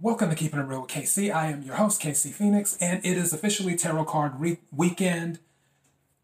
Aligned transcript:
Welcome 0.00 0.30
to 0.30 0.36
Keeping 0.36 0.60
It 0.60 0.62
Real 0.62 0.82
with 0.82 0.90
KC. 0.90 1.34
I 1.34 1.46
am 1.48 1.62
your 1.62 1.74
host, 1.74 2.00
KC 2.00 2.30
Phoenix, 2.32 2.78
and 2.80 3.04
it 3.04 3.18
is 3.18 3.32
officially 3.32 3.74
Tarot 3.74 4.04
Card 4.04 4.38
re- 4.38 4.60
Weekend. 4.70 5.40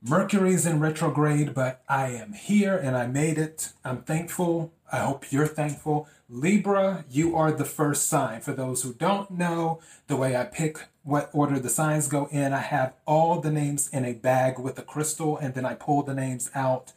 Mercury's 0.00 0.65
in 0.65 0.79
retrograde, 0.79 1.54
but 1.54 1.83
I 1.89 2.10
am 2.10 2.34
here 2.34 2.76
and 2.76 2.97
I 2.97 3.08
made 3.08 3.37
it. 3.37 3.73
I'm 3.84 4.02
thankful. 4.02 4.73
I 4.92 4.99
hope 4.99 5.33
you're 5.33 5.49
thankful. 5.49 6.07
Libra, 6.29 7.05
you 7.10 7.34
are 7.34 7.50
the 7.50 7.65
first 7.65 8.07
sign. 8.07 8.43
For 8.43 8.52
those 8.52 8.82
who 8.82 8.95
don't 8.95 9.32
know, 9.32 9.80
the 10.06 10.14
way 10.14 10.36
I 10.36 10.45
pick 10.45 10.79
what 11.02 11.30
order 11.32 11.59
the 11.59 11.68
signs 11.68 12.06
go 12.06 12.29
in, 12.30 12.52
I 12.52 12.61
have 12.61 12.95
all 13.06 13.41
the 13.41 13.50
names 13.50 13.88
in 13.88 14.04
a 14.04 14.12
bag 14.12 14.56
with 14.61 14.79
a 14.79 14.82
crystal, 14.82 15.36
and 15.36 15.54
then 15.54 15.66
I 15.66 15.75
pull 15.75 16.04
the 16.04 16.14
names 16.14 16.48
out, 16.54 16.93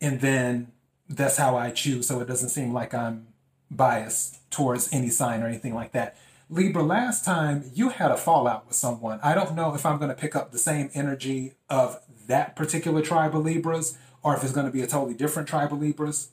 and 0.00 0.20
then 0.20 0.72
that's 1.08 1.36
how 1.36 1.56
I 1.56 1.70
choose 1.70 2.08
so 2.08 2.18
it 2.18 2.26
doesn't 2.26 2.48
seem 2.48 2.72
like 2.72 2.94
I'm 2.94 3.28
biased 3.70 4.50
towards 4.50 4.92
any 4.92 5.08
sign 5.08 5.42
or 5.42 5.46
anything 5.46 5.74
like 5.74 5.92
that. 5.92 6.16
Libra, 6.48 6.82
last 6.82 7.24
time 7.24 7.70
you 7.74 7.88
had 7.88 8.10
a 8.10 8.16
fallout 8.16 8.66
with 8.66 8.76
someone. 8.76 9.18
I 9.22 9.34
don't 9.34 9.54
know 9.54 9.74
if 9.74 9.84
I'm 9.84 9.98
going 9.98 10.10
to 10.10 10.14
pick 10.14 10.36
up 10.36 10.52
the 10.52 10.58
same 10.58 10.90
energy 10.94 11.54
of 11.68 12.00
that 12.28 12.54
particular 12.54 13.02
tribe 13.02 13.34
of 13.34 13.44
Libras 13.44 13.98
or 14.22 14.36
if 14.36 14.44
it's 14.44 14.52
going 14.52 14.66
to 14.66 14.72
be 14.72 14.82
a 14.82 14.86
totally 14.86 15.14
different 15.14 15.48
tribe 15.48 15.72
of 15.72 15.80
Libras. 15.80 16.30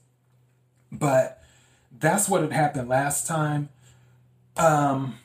But 0.91 1.41
that's 1.99 2.29
what 2.29 2.41
had 2.41 2.53
happened 2.53 2.89
last 2.89 3.25
time. 3.25 3.69
Um, 4.55 5.17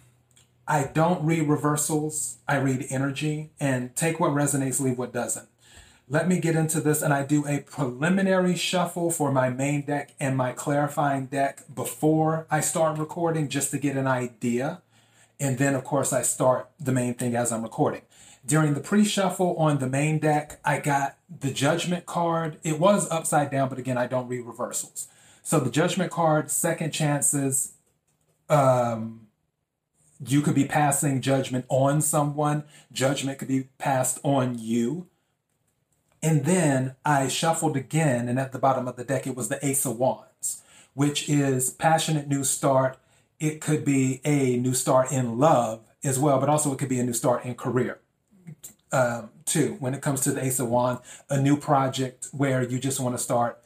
I 0.66 0.84
don't 0.84 1.24
read 1.24 1.48
reversals, 1.48 2.38
I 2.46 2.56
read 2.56 2.86
energy 2.90 3.50
and 3.58 3.94
take 3.96 4.20
what 4.20 4.32
resonates, 4.32 4.80
leave 4.80 4.98
what 4.98 5.12
doesn't. 5.12 5.48
Let 6.10 6.26
me 6.26 6.38
get 6.40 6.56
into 6.56 6.80
this 6.80 7.02
and 7.02 7.12
I 7.12 7.22
do 7.22 7.46
a 7.46 7.60
preliminary 7.60 8.56
shuffle 8.56 9.10
for 9.10 9.30
my 9.30 9.50
main 9.50 9.82
deck 9.82 10.14
and 10.18 10.38
my 10.38 10.52
clarifying 10.52 11.26
deck 11.26 11.64
before 11.74 12.46
I 12.50 12.60
start 12.60 12.98
recording 12.98 13.48
just 13.48 13.70
to 13.72 13.78
get 13.78 13.94
an 13.94 14.06
idea. 14.06 14.80
And 15.38 15.58
then, 15.58 15.74
of 15.74 15.84
course, 15.84 16.14
I 16.14 16.22
start 16.22 16.70
the 16.80 16.92
main 16.92 17.12
thing 17.12 17.36
as 17.36 17.52
I'm 17.52 17.62
recording. 17.62 18.02
During 18.46 18.72
the 18.72 18.80
pre 18.80 19.04
shuffle 19.04 19.54
on 19.56 19.80
the 19.80 19.86
main 19.86 20.18
deck, 20.18 20.58
I 20.64 20.80
got 20.80 21.18
the 21.28 21.52
Judgment 21.52 22.06
card. 22.06 22.58
It 22.62 22.80
was 22.80 23.10
upside 23.10 23.50
down, 23.50 23.68
but 23.68 23.78
again, 23.78 23.98
I 23.98 24.06
don't 24.06 24.28
read 24.28 24.46
reversals. 24.46 25.08
So 25.42 25.60
the 25.60 25.70
Judgment 25.70 26.10
card, 26.10 26.50
second 26.50 26.92
chances, 26.92 27.74
um, 28.48 29.26
you 30.26 30.40
could 30.40 30.54
be 30.54 30.64
passing 30.64 31.20
judgment 31.20 31.66
on 31.68 32.00
someone, 32.00 32.64
judgment 32.90 33.38
could 33.38 33.48
be 33.48 33.68
passed 33.76 34.18
on 34.22 34.58
you. 34.58 35.06
And 36.22 36.44
then 36.44 36.96
I 37.04 37.28
shuffled 37.28 37.76
again, 37.76 38.28
and 38.28 38.38
at 38.38 38.52
the 38.52 38.58
bottom 38.58 38.88
of 38.88 38.96
the 38.96 39.04
deck, 39.04 39.26
it 39.26 39.36
was 39.36 39.48
the 39.48 39.64
Ace 39.64 39.86
of 39.86 39.98
Wands, 39.98 40.62
which 40.94 41.28
is 41.28 41.70
passionate 41.70 42.28
new 42.28 42.42
start. 42.42 42.98
It 43.38 43.60
could 43.60 43.84
be 43.84 44.20
a 44.24 44.56
new 44.56 44.74
start 44.74 45.12
in 45.12 45.38
love 45.38 45.80
as 46.02 46.18
well, 46.18 46.40
but 46.40 46.48
also 46.48 46.72
it 46.72 46.78
could 46.78 46.88
be 46.88 46.98
a 46.98 47.04
new 47.04 47.12
start 47.12 47.44
in 47.44 47.54
career 47.54 48.00
um, 48.92 49.30
too. 49.44 49.76
When 49.78 49.94
it 49.94 50.02
comes 50.02 50.20
to 50.22 50.32
the 50.32 50.44
Ace 50.44 50.58
of 50.58 50.68
Wands, 50.68 51.02
a 51.30 51.40
new 51.40 51.56
project 51.56 52.28
where 52.32 52.62
you 52.62 52.78
just 52.78 52.98
want 53.00 53.16
to 53.16 53.22
start. 53.22 53.62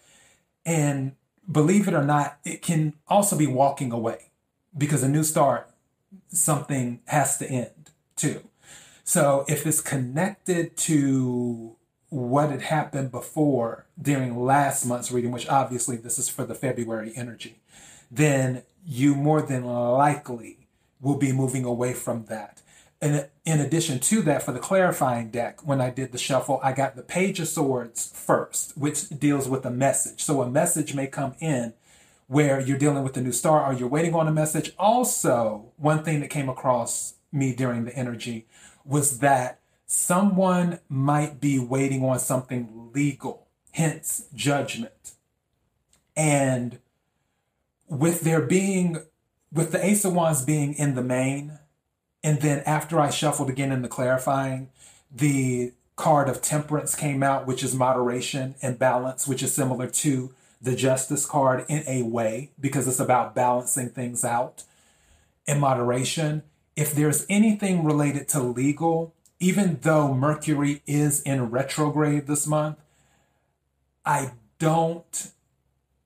And 0.67 1.12
believe 1.50 1.89
it 1.89 1.95
or 1.95 2.05
not, 2.05 2.39
it 2.45 2.62
can 2.62 2.95
also 3.08 3.36
be 3.36 3.47
walking 3.47 3.92
away 3.92 4.30
because 4.77 5.03
a 5.03 5.08
new 5.08 5.23
start, 5.23 5.70
something 6.28 7.00
has 7.06 7.39
to 7.39 7.47
end 7.47 7.91
too. 8.17 8.42
So 9.05 9.45
if 9.48 9.67
it's 9.67 9.80
connected 9.80 10.77
to 10.78 11.77
what 12.12 12.50
had 12.50 12.60
happened 12.60 13.10
before 13.10 13.86
during 14.00 14.44
last 14.44 14.84
month's 14.84 15.10
reading, 15.10 15.32
which 15.32 15.48
obviously 15.48 15.96
this 15.96 16.18
is 16.18 16.28
for 16.28 16.44
the 16.44 16.55
February 16.55 17.10
energy, 17.16 17.58
then 18.10 18.62
you 18.84 19.14
more 19.14 19.41
than 19.41 19.64
likely 19.64 20.68
will 21.00 21.16
be 21.16 21.33
moving 21.33 21.64
away 21.64 21.94
from 21.94 22.27
that. 22.27 22.60
And 23.00 23.28
in 23.46 23.60
addition 23.60 23.98
to 23.98 24.20
that, 24.22 24.42
for 24.42 24.52
the 24.52 24.58
clarifying 24.58 25.30
deck, 25.30 25.66
when 25.66 25.80
I 25.80 25.88
did 25.88 26.12
the 26.12 26.18
shuffle, 26.18 26.60
I 26.62 26.72
got 26.72 26.96
the 26.96 27.02
Page 27.02 27.40
of 27.40 27.48
Swords 27.48 28.12
first, 28.14 28.77
which 28.77 29.08
deals 29.08 29.48
with 29.48 29.64
a 29.64 29.70
message. 29.70 30.23
So 30.23 30.42
a 30.42 30.50
message 30.50 30.94
may 30.94 31.06
come 31.06 31.34
in 31.40 31.73
where 32.27 32.61
you're 32.61 32.79
dealing 32.79 33.05
with 33.05 33.17
a 33.17 33.23
new 33.23 33.33
star 33.33 33.64
or 33.64 33.73
you're 33.73 33.89
waiting 33.89 34.14
on 34.14 34.29
a 34.29 34.33
message. 34.33 34.73
Also, 34.79 35.73
one 35.79 36.05
thing 36.05 36.20
that 36.20 36.29
came 36.29 36.50
across 36.50 37.14
me 37.33 37.55
during 37.55 37.86
the 37.86 37.96
energy 37.96 38.46
was 38.84 39.20
that 39.20 39.61
someone 39.92 40.79
might 40.89 41.39
be 41.39 41.58
waiting 41.58 42.03
on 42.03 42.19
something 42.19 42.91
legal, 42.95 43.47
hence 43.73 44.25
judgment. 44.35 45.13
And 46.17 46.79
with 47.89 48.23
there 48.23 48.41
being, 48.41 49.03
with 49.53 49.70
the 49.70 49.85
Ace 49.85 50.07
of 50.07 50.14
Wands 50.14 50.47
being 50.47 50.73
in 50.73 50.95
the 50.95 51.03
main, 51.03 51.58
and 52.25 52.41
then 52.41 52.63
after 52.64 52.98
I 52.98 53.11
shuffled 53.11 53.51
again 53.51 53.70
in 53.70 53.83
the 53.83 53.89
clarifying, 53.89 54.70
the 55.14 55.73
card 55.97 56.30
of 56.30 56.41
temperance 56.41 56.95
came 56.95 57.23
out, 57.23 57.47
which 57.47 57.63
is 57.63 57.74
moderation 57.74 58.55
and 58.63 58.79
balance, 58.79 59.29
which 59.29 59.42
is 59.42 59.55
similar 59.55 59.89
to 59.89 60.33
the 60.63 60.74
justice 60.74 61.27
card 61.27 61.67
in 61.69 61.85
a 61.86 62.03
way, 62.03 62.51
because 62.59 62.89
it's 62.89 62.98
about 62.98 63.35
balancing 63.35 63.91
things 63.91 64.24
out 64.24 64.64
in 65.47 65.61
moderation. 65.61 66.45
If 66.77 66.95
there's 66.95 67.27
anything 67.29 67.85
related 67.85 68.27
to 68.29 68.41
legal, 68.41 69.13
even 69.42 69.80
though 69.83 70.14
Mercury 70.14 70.83
is 70.86 71.20
in 71.23 71.51
retrograde 71.51 72.29
this 72.29 72.47
month, 72.47 72.79
I 74.07 74.35
don't 74.61 75.33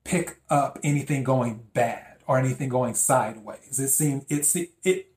pick 0.05 0.41
up 0.49 0.79
anything 0.83 1.23
going 1.23 1.67
bad 1.75 2.17
or 2.27 2.39
anything 2.39 2.71
going 2.71 2.95
sideways. 2.95 3.79
It 3.79 3.89
seems 3.89 4.25
it's 4.31 4.57
it, 4.57 4.71
it 4.83 5.13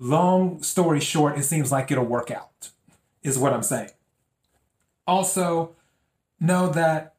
long 0.00 0.64
story 0.64 0.98
short, 0.98 1.38
it 1.38 1.44
seems 1.44 1.70
like 1.70 1.92
it'll 1.92 2.04
work 2.04 2.32
out, 2.32 2.70
is 3.22 3.38
what 3.38 3.52
I'm 3.52 3.62
saying. 3.62 3.90
Also, 5.06 5.76
know 6.40 6.68
that 6.70 7.14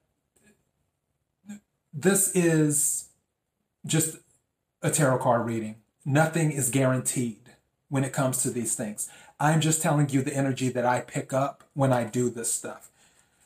this 1.94 2.36
is 2.36 3.08
just 3.86 4.18
a 4.82 4.92
tarot 4.92 5.20
card 5.20 5.46
reading. 5.46 5.76
Nothing 6.04 6.52
is 6.52 6.70
guaranteed 6.70 7.54
when 7.88 8.04
it 8.04 8.12
comes 8.12 8.44
to 8.44 8.50
these 8.50 8.76
things. 8.76 9.10
I'm 9.40 9.62
just 9.62 9.82
telling 9.82 10.10
you 10.10 10.22
the 10.22 10.36
energy 10.36 10.70
that 10.70 10.86
I 10.86 11.00
pick 11.00 11.32
up 11.32 11.64
when 11.74 11.94
I 11.94 12.04
do 12.04 12.30
this 12.30 12.52
stuff. 12.52 12.90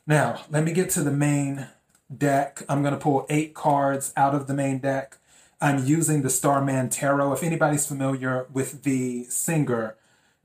Now, 0.06 0.42
let 0.50 0.64
me 0.64 0.72
get 0.72 0.90
to 0.90 1.02
the 1.02 1.12
main 1.12 1.68
deck. 2.14 2.62
I'm 2.68 2.82
going 2.82 2.94
to 2.94 3.00
pull 3.00 3.26
eight 3.30 3.54
cards 3.54 4.12
out 4.16 4.34
of 4.34 4.46
the 4.46 4.54
main 4.54 4.78
deck. 4.78 5.18
I'm 5.60 5.84
using 5.86 6.22
the 6.22 6.30
Starman 6.30 6.90
Tarot. 6.90 7.32
If 7.32 7.42
anybody's 7.42 7.86
familiar 7.86 8.46
with 8.52 8.82
the 8.82 9.24
singer 9.24 9.96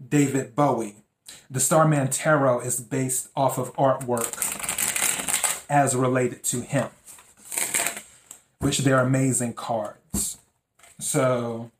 David 0.07 0.55
Bowie, 0.55 0.97
the 1.49 1.59
Starman 1.59 2.09
Tarot 2.09 2.61
is 2.61 2.79
based 2.79 3.29
off 3.35 3.57
of 3.57 3.73
artwork 3.75 5.65
as 5.69 5.95
related 5.95 6.43
to 6.43 6.61
him, 6.61 6.89
which 8.59 8.79
they're 8.79 9.01
amazing 9.01 9.53
cards. 9.53 10.37
So 10.99 11.71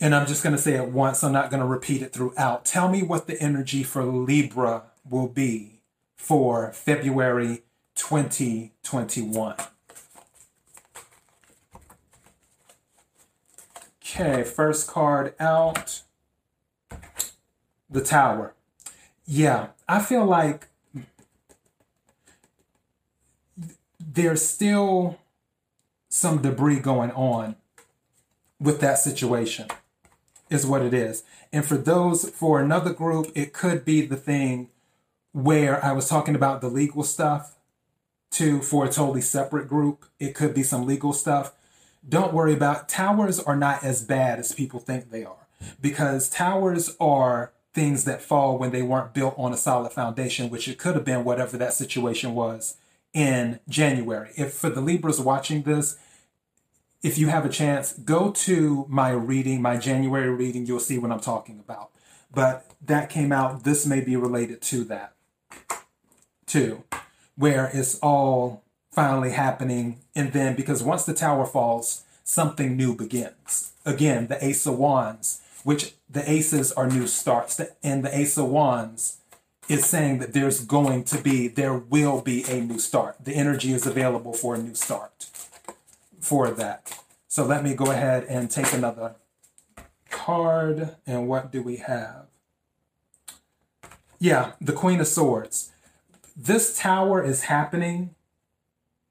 and 0.00 0.14
I'm 0.14 0.26
just 0.26 0.42
going 0.42 0.54
to 0.54 0.62
say 0.62 0.74
it 0.74 0.88
once, 0.88 1.24
I'm 1.24 1.32
not 1.32 1.50
going 1.50 1.60
to 1.60 1.66
repeat 1.66 2.02
it 2.02 2.12
throughout. 2.12 2.64
Tell 2.64 2.88
me 2.88 3.02
what 3.02 3.26
the 3.26 3.40
energy 3.40 3.82
for 3.82 4.04
Libra 4.04 4.84
will 5.08 5.26
be 5.28 5.80
for 6.16 6.72
February 6.72 7.62
2021. 7.96 9.56
Okay, 14.02 14.42
first 14.42 14.88
card 14.88 15.34
out 15.38 16.02
the 17.90 18.00
Tower. 18.02 18.54
Yeah, 19.26 19.68
I 19.88 20.00
feel 20.00 20.24
like 20.24 20.68
there's 24.00 24.44
still 24.44 25.18
some 26.08 26.40
debris 26.40 26.80
going 26.80 27.10
on 27.12 27.56
with 28.58 28.80
that 28.80 28.98
situation 28.98 29.68
is 30.50 30.66
what 30.66 30.82
it 30.82 30.94
is. 30.94 31.22
And 31.52 31.64
for 31.64 31.76
those, 31.76 32.30
for 32.30 32.60
another 32.60 32.92
group, 32.92 33.30
it 33.34 33.52
could 33.52 33.84
be 33.84 34.04
the 34.04 34.16
thing 34.16 34.68
where 35.32 35.84
I 35.84 35.92
was 35.92 36.08
talking 36.08 36.34
about 36.34 36.60
the 36.60 36.68
legal 36.68 37.02
stuff 37.02 37.56
too 38.30 38.60
for 38.60 38.84
a 38.84 38.92
totally 38.92 39.20
separate 39.20 39.68
group. 39.68 40.04
It 40.18 40.34
could 40.34 40.54
be 40.54 40.62
some 40.62 40.86
legal 40.86 41.12
stuff. 41.12 41.52
Don't 42.06 42.32
worry 42.32 42.54
about 42.54 42.88
towers 42.88 43.40
are 43.40 43.56
not 43.56 43.84
as 43.84 44.02
bad 44.02 44.38
as 44.38 44.52
people 44.52 44.80
think 44.80 45.10
they 45.10 45.24
are 45.24 45.46
because 45.80 46.28
towers 46.28 46.96
are 47.00 47.52
things 47.74 48.04
that 48.04 48.22
fall 48.22 48.58
when 48.58 48.70
they 48.70 48.82
weren't 48.82 49.14
built 49.14 49.34
on 49.36 49.52
a 49.52 49.56
solid 49.56 49.92
foundation, 49.92 50.50
which 50.50 50.68
it 50.68 50.78
could 50.78 50.94
have 50.94 51.04
been 51.04 51.24
whatever 51.24 51.56
that 51.56 51.72
situation 51.72 52.34
was 52.34 52.76
in 53.12 53.60
January. 53.68 54.30
If 54.36 54.54
for 54.54 54.70
the 54.70 54.80
Libras 54.80 55.20
watching 55.20 55.62
this, 55.62 55.96
if 57.02 57.16
you 57.16 57.28
have 57.28 57.44
a 57.44 57.48
chance, 57.48 57.92
go 57.92 58.30
to 58.32 58.84
my 58.88 59.10
reading, 59.10 59.62
my 59.62 59.76
January 59.76 60.30
reading, 60.30 60.66
you'll 60.66 60.80
see 60.80 60.98
what 60.98 61.12
I'm 61.12 61.20
talking 61.20 61.58
about. 61.60 61.90
But 62.32 62.66
that 62.84 63.08
came 63.08 63.32
out, 63.32 63.64
this 63.64 63.86
may 63.86 64.00
be 64.00 64.16
related 64.16 64.60
to 64.62 64.84
that 64.84 65.14
too, 66.46 66.84
where 67.36 67.70
it's 67.72 67.98
all 68.00 68.64
finally 68.90 69.30
happening. 69.30 70.00
And 70.14 70.32
then 70.32 70.56
because 70.56 70.82
once 70.82 71.04
the 71.04 71.14
tower 71.14 71.46
falls, 71.46 72.04
something 72.24 72.76
new 72.76 72.94
begins. 72.94 73.72
Again, 73.86 74.26
the 74.26 74.44
Ace 74.44 74.66
of 74.66 74.78
Wands, 74.78 75.40
which 75.64 75.94
the 76.10 76.28
aces 76.30 76.72
are 76.72 76.88
new 76.88 77.06
starts, 77.06 77.60
and 77.82 78.04
the 78.04 78.16
Ace 78.16 78.36
of 78.36 78.46
Wands 78.46 79.18
is 79.68 79.84
saying 79.84 80.18
that 80.18 80.32
there's 80.32 80.64
going 80.64 81.04
to 81.04 81.18
be, 81.18 81.46
there 81.46 81.74
will 81.74 82.22
be 82.22 82.44
a 82.50 82.60
new 82.60 82.78
start. 82.78 83.16
The 83.22 83.34
energy 83.34 83.72
is 83.72 83.86
available 83.86 84.32
for 84.32 84.54
a 84.54 84.58
new 84.58 84.74
start 84.74 85.28
for 86.20 86.50
that. 86.50 87.00
So 87.28 87.44
let 87.44 87.62
me 87.62 87.74
go 87.74 87.90
ahead 87.90 88.24
and 88.24 88.50
take 88.50 88.72
another 88.72 89.16
card. 90.10 90.96
And 91.06 91.28
what 91.28 91.52
do 91.52 91.62
we 91.62 91.76
have? 91.76 92.26
Yeah, 94.18 94.52
the 94.60 94.72
Queen 94.72 95.00
of 95.00 95.06
Swords. 95.06 95.70
This 96.36 96.76
tower 96.76 97.22
is 97.22 97.44
happening 97.44 98.14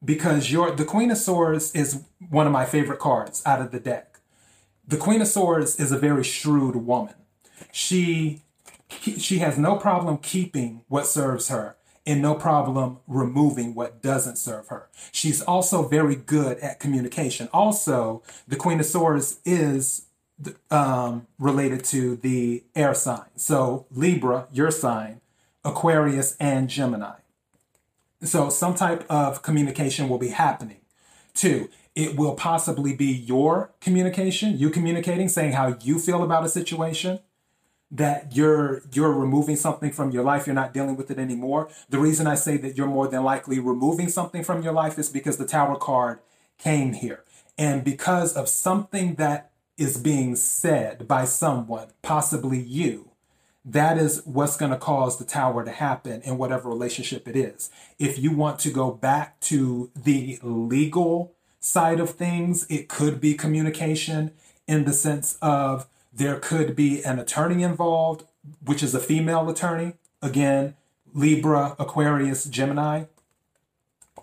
because 0.04 0.52
your 0.52 0.72
the 0.72 0.86
Queen 0.86 1.12
of 1.12 1.18
Swords 1.18 1.74
is 1.74 2.04
one 2.30 2.46
of 2.46 2.54
my 2.54 2.66
favorite 2.66 3.00
cards 3.00 3.42
out 3.46 3.62
of 3.62 3.72
the 3.72 3.80
deck. 3.80 4.20
The 4.86 4.98
Queen 4.98 5.22
of 5.22 5.28
Swords 5.28 5.80
is 5.80 5.92
a 5.92 5.98
very 5.98 6.24
shrewd 6.24 6.76
woman. 6.76 7.16
She 7.72 8.42
she 8.90 9.40
has 9.40 9.58
no 9.58 9.78
problem 9.78 10.18
keeping 10.18 10.84
what 10.88 11.08
serves 11.08 11.50
her 11.50 11.77
and 12.08 12.22
no 12.22 12.34
problem 12.34 13.00
removing 13.06 13.76
what 13.76 14.02
doesn't 14.02 14.38
serve 14.38 14.70
her. 14.70 14.88
She's 15.12 15.42
also 15.42 15.88
very 15.88 16.16
good 16.16 16.58
at 16.60 16.80
communication. 16.80 17.50
Also, 17.52 18.24
the 18.48 18.56
Queen 18.56 18.80
of 18.80 18.86
Swords 18.86 19.40
is 19.44 20.06
um, 20.72 21.28
related 21.38 21.84
to 21.86 22.16
the 22.16 22.64
air 22.76 22.94
sign. 22.94 23.26
So, 23.36 23.86
Libra, 23.92 24.48
your 24.54 24.72
sign, 24.72 25.20
Aquarius, 25.66 26.38
and 26.40 26.70
Gemini. 26.70 27.18
So, 28.24 28.50
some 28.50 28.74
type 28.74 29.06
of 29.10 29.42
communication 29.42 30.08
will 30.08 30.18
be 30.18 30.30
happening. 30.30 30.78
Two, 31.34 31.70
it 31.94 32.16
will 32.16 32.36
possibly 32.36 32.96
be 32.96 33.12
your 33.12 33.74
communication, 33.82 34.58
you 34.58 34.70
communicating, 34.70 35.28
saying 35.28 35.54
how 35.54 35.76
you 35.82 36.00
feel 36.00 36.24
about 36.24 36.46
a 36.46 36.50
situation 36.50 37.20
that 37.90 38.36
you're 38.36 38.82
you're 38.92 39.14
removing 39.14 39.56
something 39.56 39.92
from 39.92 40.12
your 40.12 40.24
life 40.24 40.46
you're 40.46 40.54
not 40.54 40.74
dealing 40.74 40.98
with 40.98 41.10
it 41.10 41.18
anymore. 41.18 41.70
The 41.90 42.00
reason 42.00 42.28
i 42.28 42.36
say 42.36 42.58
that 42.58 42.78
you're 42.78 42.88
more 42.88 43.08
than 43.08 43.24
likely 43.24 43.60
removing 43.60 44.10
something 44.10 44.44
from 44.44 44.62
your 44.62 44.74
life 44.74 45.00
is 45.00 45.10
because 45.10 45.38
the 45.38 45.46
tower 45.46 45.78
card 45.78 46.20
came 46.58 46.94
here. 46.94 47.24
And 47.58 47.84
because 47.84 48.34
of 48.34 48.50
something 48.50 49.16
that 49.16 49.52
is 49.78 49.98
being 49.98 50.36
said 50.36 51.08
by 51.08 51.26
someone 51.26 51.88
possibly 52.02 52.60
you 52.60 53.12
that 53.64 53.98
is 53.98 54.22
what's 54.26 54.56
going 54.56 54.72
to 54.72 54.78
cause 54.78 55.20
the 55.20 55.26
tower 55.26 55.64
to 55.66 55.72
happen 55.72 56.22
in 56.22 56.38
whatever 56.38 56.70
relationship 56.70 57.28
it 57.28 57.36
is. 57.36 57.70
If 58.00 58.18
you 58.18 58.32
want 58.32 58.60
to 58.60 58.72
go 58.72 58.92
back 58.92 59.42
to 59.42 59.92
the 59.94 60.40
legal 60.42 61.34
side 61.60 62.00
of 62.00 62.12
things 62.12 62.66
it 62.70 62.88
could 62.88 63.20
be 63.20 63.34
communication 63.34 64.32
in 64.68 64.86
the 64.86 64.94
sense 64.94 65.38
of 65.42 65.88
there 66.18 66.40
could 66.40 66.76
be 66.76 67.04
an 67.04 67.20
attorney 67.20 67.64
involved, 67.64 68.24
which 68.64 68.82
is 68.82 68.96
a 68.96 69.00
female 69.00 69.48
attorney. 69.50 69.94
Again, 70.22 70.76
Libra, 71.14 71.76
Aquarius, 71.78 72.46
Gemini, 72.46 73.06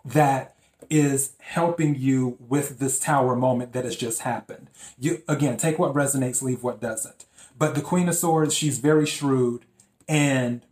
that 0.04 0.56
is 0.90 1.32
helping 1.38 1.94
you 1.94 2.36
with 2.40 2.78
this 2.78 2.98
tower 2.98 3.36
moment 3.36 3.72
that 3.72 3.84
has 3.84 3.96
just 3.96 4.22
happened. 4.22 4.68
You 4.98 5.22
again 5.28 5.56
take 5.56 5.78
what 5.78 5.94
resonates, 5.94 6.42
leave 6.42 6.62
what 6.62 6.80
doesn't. 6.80 7.24
But 7.56 7.74
the 7.74 7.80
Queen 7.80 8.08
of 8.08 8.16
Swords, 8.16 8.54
she's 8.54 8.78
very 8.78 9.06
shrewd 9.06 9.64
and 10.08 10.62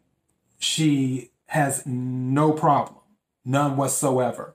she 0.59 1.31
has 1.47 1.87
no 1.87 2.53
problem, 2.53 3.01
none 3.45 3.77
whatsoever, 3.77 4.55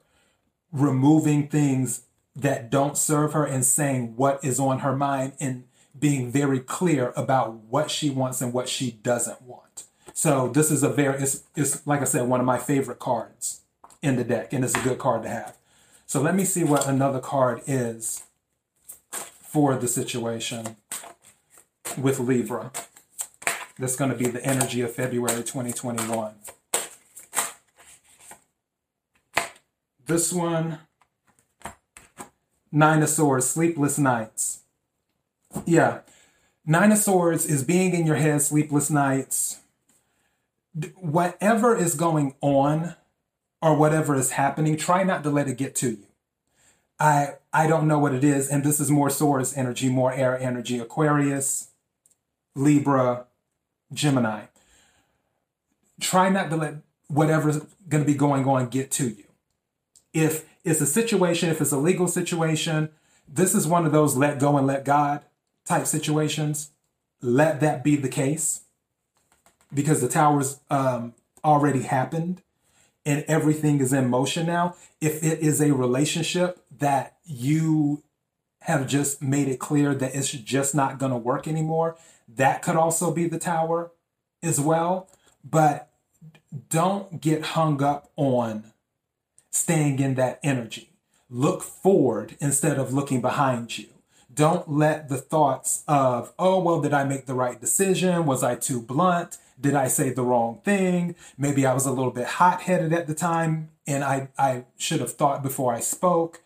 removing 0.72 1.48
things 1.48 2.02
that 2.36 2.69
don't 2.69 2.98
serve 2.98 3.34
her 3.34 3.46
and 3.46 3.66
saying 3.66 4.16
what 4.16 4.44
is 4.44 4.60
on 4.60 4.80
her 4.80 4.96
mind 4.96 5.34
and 5.40 5.64
being 5.99 6.31
very 6.31 6.59
clear 6.59 7.13
about 7.15 7.53
what 7.53 7.89
she 7.89 8.09
wants 8.09 8.41
and 8.41 8.53
what 8.53 8.69
she 8.69 8.91
doesn't 8.91 9.41
want. 9.41 9.83
So 10.13 10.47
this 10.47 10.71
is 10.71 10.83
a 10.83 10.89
very, 10.89 11.21
it's, 11.21 11.44
it's 11.55 11.85
like 11.85 12.01
I 12.01 12.05
said, 12.05 12.27
one 12.27 12.39
of 12.39 12.45
my 12.45 12.57
favorite 12.57 12.99
cards 12.99 13.61
in 14.01 14.15
the 14.15 14.23
deck, 14.23 14.53
and 14.53 14.63
it's 14.63 14.75
a 14.75 14.81
good 14.81 14.97
card 14.97 15.23
to 15.23 15.29
have. 15.29 15.57
So 16.05 16.21
let 16.21 16.35
me 16.35 16.45
see 16.45 16.63
what 16.63 16.88
another 16.88 17.19
card 17.19 17.61
is 17.67 18.23
for 19.11 19.75
the 19.75 19.88
situation 19.88 20.77
with 21.97 22.19
Libra. 22.19 22.71
That's 23.79 23.95
going 23.95 24.11
to 24.11 24.17
be 24.17 24.27
the 24.27 24.44
energy 24.45 24.81
of 24.81 24.94
February 24.94 25.44
2021. 25.44 26.33
This 30.05 30.31
one, 30.31 30.79
Nine 32.71 33.03
of 33.03 33.09
Swords, 33.09 33.49
Sleepless 33.49 33.97
Nights. 33.97 34.61
Yeah. 35.65 36.00
Nine 36.65 36.92
of 36.92 36.98
Swords 36.98 37.45
is 37.45 37.63
being 37.63 37.94
in 37.94 38.06
your 38.06 38.18
head, 38.18 38.42
sleepless 38.42 38.89
nights. 38.89 39.62
Whatever 40.95 41.75
is 41.75 41.95
going 41.95 42.36
on 42.42 42.95
or 43.62 43.75
whatever 43.75 44.15
is 44.15 44.31
happening, 44.31 44.77
try 44.77 45.04
not 45.04 45.24
to 45.24 45.30
let 45.30 45.48
it 45.48 45.57
get 45.57 45.75
to 45.75 45.92
you. 45.92 46.07
I 47.00 47.36
I 47.54 47.68
don't 47.68 47.88
know 47.88 48.00
what 48.00 48.13
it 48.13 48.24
is, 48.24 48.50
and 48.50 48.63
this 48.63 48.80
is 48.80 48.92
more 48.92 49.09
Swords 49.09 49.56
energy, 49.56 49.89
more 49.89 50.12
air 50.12 50.38
energy. 50.38 50.77
Aquarius, 50.80 51.69
Libra, 52.56 53.25
Gemini. 53.94 54.45
Try 56.00 56.30
not 56.30 56.50
to 56.50 56.57
let 56.57 56.75
whatever's 57.07 57.59
going 57.88 58.04
to 58.04 58.12
be 58.12 58.18
going 58.18 58.45
on 58.45 58.68
get 58.68 58.92
to 58.92 59.09
you. 59.09 59.24
If 60.13 60.45
it's 60.63 60.81
a 60.81 60.86
situation, 60.86 61.50
if 61.50 61.62
it's 61.62 61.71
a 61.71 61.77
legal 61.77 62.07
situation, 62.07 62.89
this 63.27 63.56
is 63.56 63.68
one 63.68 63.86
of 63.86 63.92
those 63.92 64.18
let 64.18 64.39
go 64.39 64.57
and 64.57 64.68
let 64.68 64.83
God 64.83 65.24
type 65.68 65.86
situations, 65.86 66.72
let 67.22 67.60
that 67.60 67.84
be 67.84 67.96
the 67.96 68.10
case 68.10 68.62
because 69.74 70.02
the 70.02 70.08
towers 70.08 70.60
um, 70.69 71.14
already 71.44 71.81
happened 71.81 72.42
and 73.06 73.24
everything 73.28 73.80
is 73.80 73.94
in 73.94 74.10
motion 74.10 74.46
now. 74.46 74.75
If 75.02 75.24
it 75.24 75.40
is 75.40 75.62
a 75.62 75.74
relationship 75.74 76.60
that 76.78 77.18
you 77.25 78.04
have 78.62 78.88
just 78.88 79.22
made 79.22 79.48
it 79.48 79.60
clear 79.60 79.94
that 79.96 80.16
it's 80.16 80.31
just 80.31 80.75
not 80.75 81.00
going 81.00 81.12
to 81.12 81.18
work 81.18 81.48
anymore, 81.48 81.98
that 82.28 82.62
could 82.62 82.75
also 82.75 83.14
be 83.14 83.28
the 83.28 83.40
tower 83.40 83.92
as 84.44 84.60
well. 84.60 85.08
But 85.44 85.90
don't 86.69 87.22
get 87.22 87.44
hung 87.44 87.81
up 87.81 88.12
on 88.16 88.66
staying 89.52 90.00
in 90.00 90.16
that 90.16 90.40
energy. 90.44 90.92
Look 91.30 91.62
forward 91.62 92.36
instead 92.40 92.78
of 92.78 92.94
looking 92.94 93.22
behind 93.22 93.78
you 93.78 93.88
don't 94.38 94.69
let 94.69 95.10
the 95.10 95.18
thoughts 95.18 95.84
of, 95.88 96.31
oh, 96.38 96.60
well, 96.60 96.80
did 96.80 96.94
I 96.94 97.04
make 97.04 97.26
the 97.26 97.33
right 97.33 97.59
decision? 97.59 98.28
Was 98.28 98.44
I 98.44 98.54
too 98.56 98.80
blunt? 98.80 99.40
Did 99.59 99.73
I 99.73 99.88
say 99.88 100.11
the 100.11 100.21
wrong 100.21 100.61
thing? 100.64 101.16
Maybe 101.40 101.66
I 101.66 101.73
was 101.73 101.88
a 101.88 101.92
little 101.92 102.11
bit 102.11 102.28
hot 102.28 102.61
headed 102.61 102.94
at 102.94 103.07
the 103.07 103.16
time 103.16 103.69
and 103.88 104.04
I, 104.04 104.30
I 104.38 104.66
should 104.78 105.00
have 105.00 105.14
thought 105.14 105.42
before 105.42 105.73
I 105.73 105.80
spoke. 105.80 106.44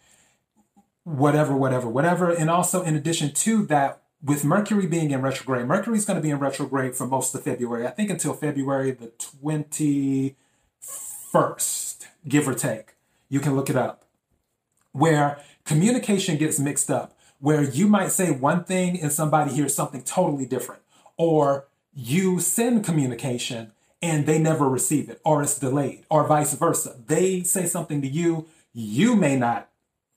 Whatever, 1.03 1.53
whatever, 1.53 1.89
whatever. 1.89 2.31
And 2.31 2.49
also, 2.49 2.81
in 2.81 2.95
addition 2.95 3.33
to 3.33 3.65
that, 3.65 4.03
with 4.23 4.45
Mercury 4.45 4.87
being 4.87 5.11
in 5.11 5.21
retrograde, 5.21 5.65
Mercury 5.65 5.97
is 5.97 6.05
going 6.05 6.15
to 6.15 6.23
be 6.23 6.29
in 6.29 6.39
retrograde 6.39 6.95
for 6.95 7.05
most 7.05 7.35
of 7.35 7.43
February, 7.43 7.85
I 7.85 7.89
think 7.89 8.09
until 8.09 8.33
February 8.33 8.91
the 8.91 9.11
21st, 9.17 12.05
give 12.25 12.47
or 12.47 12.53
take. 12.53 12.93
You 13.27 13.41
can 13.41 13.53
look 13.55 13.69
it 13.69 13.75
up. 13.75 14.05
Where 14.93 15.41
communication 15.65 16.37
gets 16.37 16.57
mixed 16.59 16.89
up 16.89 17.17
where 17.41 17.63
you 17.63 17.87
might 17.87 18.11
say 18.11 18.31
one 18.31 18.63
thing 18.63 19.01
and 19.01 19.11
somebody 19.11 19.51
hears 19.51 19.75
something 19.75 20.03
totally 20.03 20.45
different, 20.45 20.81
or 21.17 21.67
you 21.93 22.39
send 22.39 22.85
communication 22.85 23.73
and 24.01 24.25
they 24.25 24.39
never 24.39 24.69
receive 24.69 25.09
it, 25.09 25.19
or 25.25 25.43
it's 25.43 25.59
delayed, 25.59 26.05
or 26.09 26.25
vice 26.25 26.53
versa. 26.53 26.95
They 27.05 27.43
say 27.43 27.65
something 27.65 28.01
to 28.01 28.07
you, 28.07 28.47
you 28.73 29.15
may 29.15 29.35
not, 29.35 29.69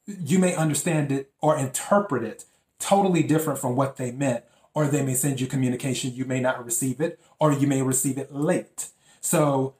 you 0.07 0.39
may 0.39 0.55
understand 0.55 1.11
it 1.11 1.33
or 1.41 1.59
interpret 1.59 2.23
it 2.23 2.45
totally 2.79 3.23
different 3.23 3.59
from 3.59 3.75
what 3.75 3.97
they 3.97 4.11
meant, 4.11 4.45
or 4.75 4.87
they 4.87 5.03
may 5.03 5.15
send 5.15 5.41
you 5.41 5.47
communication, 5.47 6.15
you 6.15 6.25
may 6.25 6.41
not 6.41 6.65
receive 6.65 7.01
it, 7.01 7.19
or 7.39 7.53
you 7.53 7.67
may 7.67 7.81
receive 7.81 8.19
it 8.19 8.35
late. 8.35 8.89
So 9.21 9.75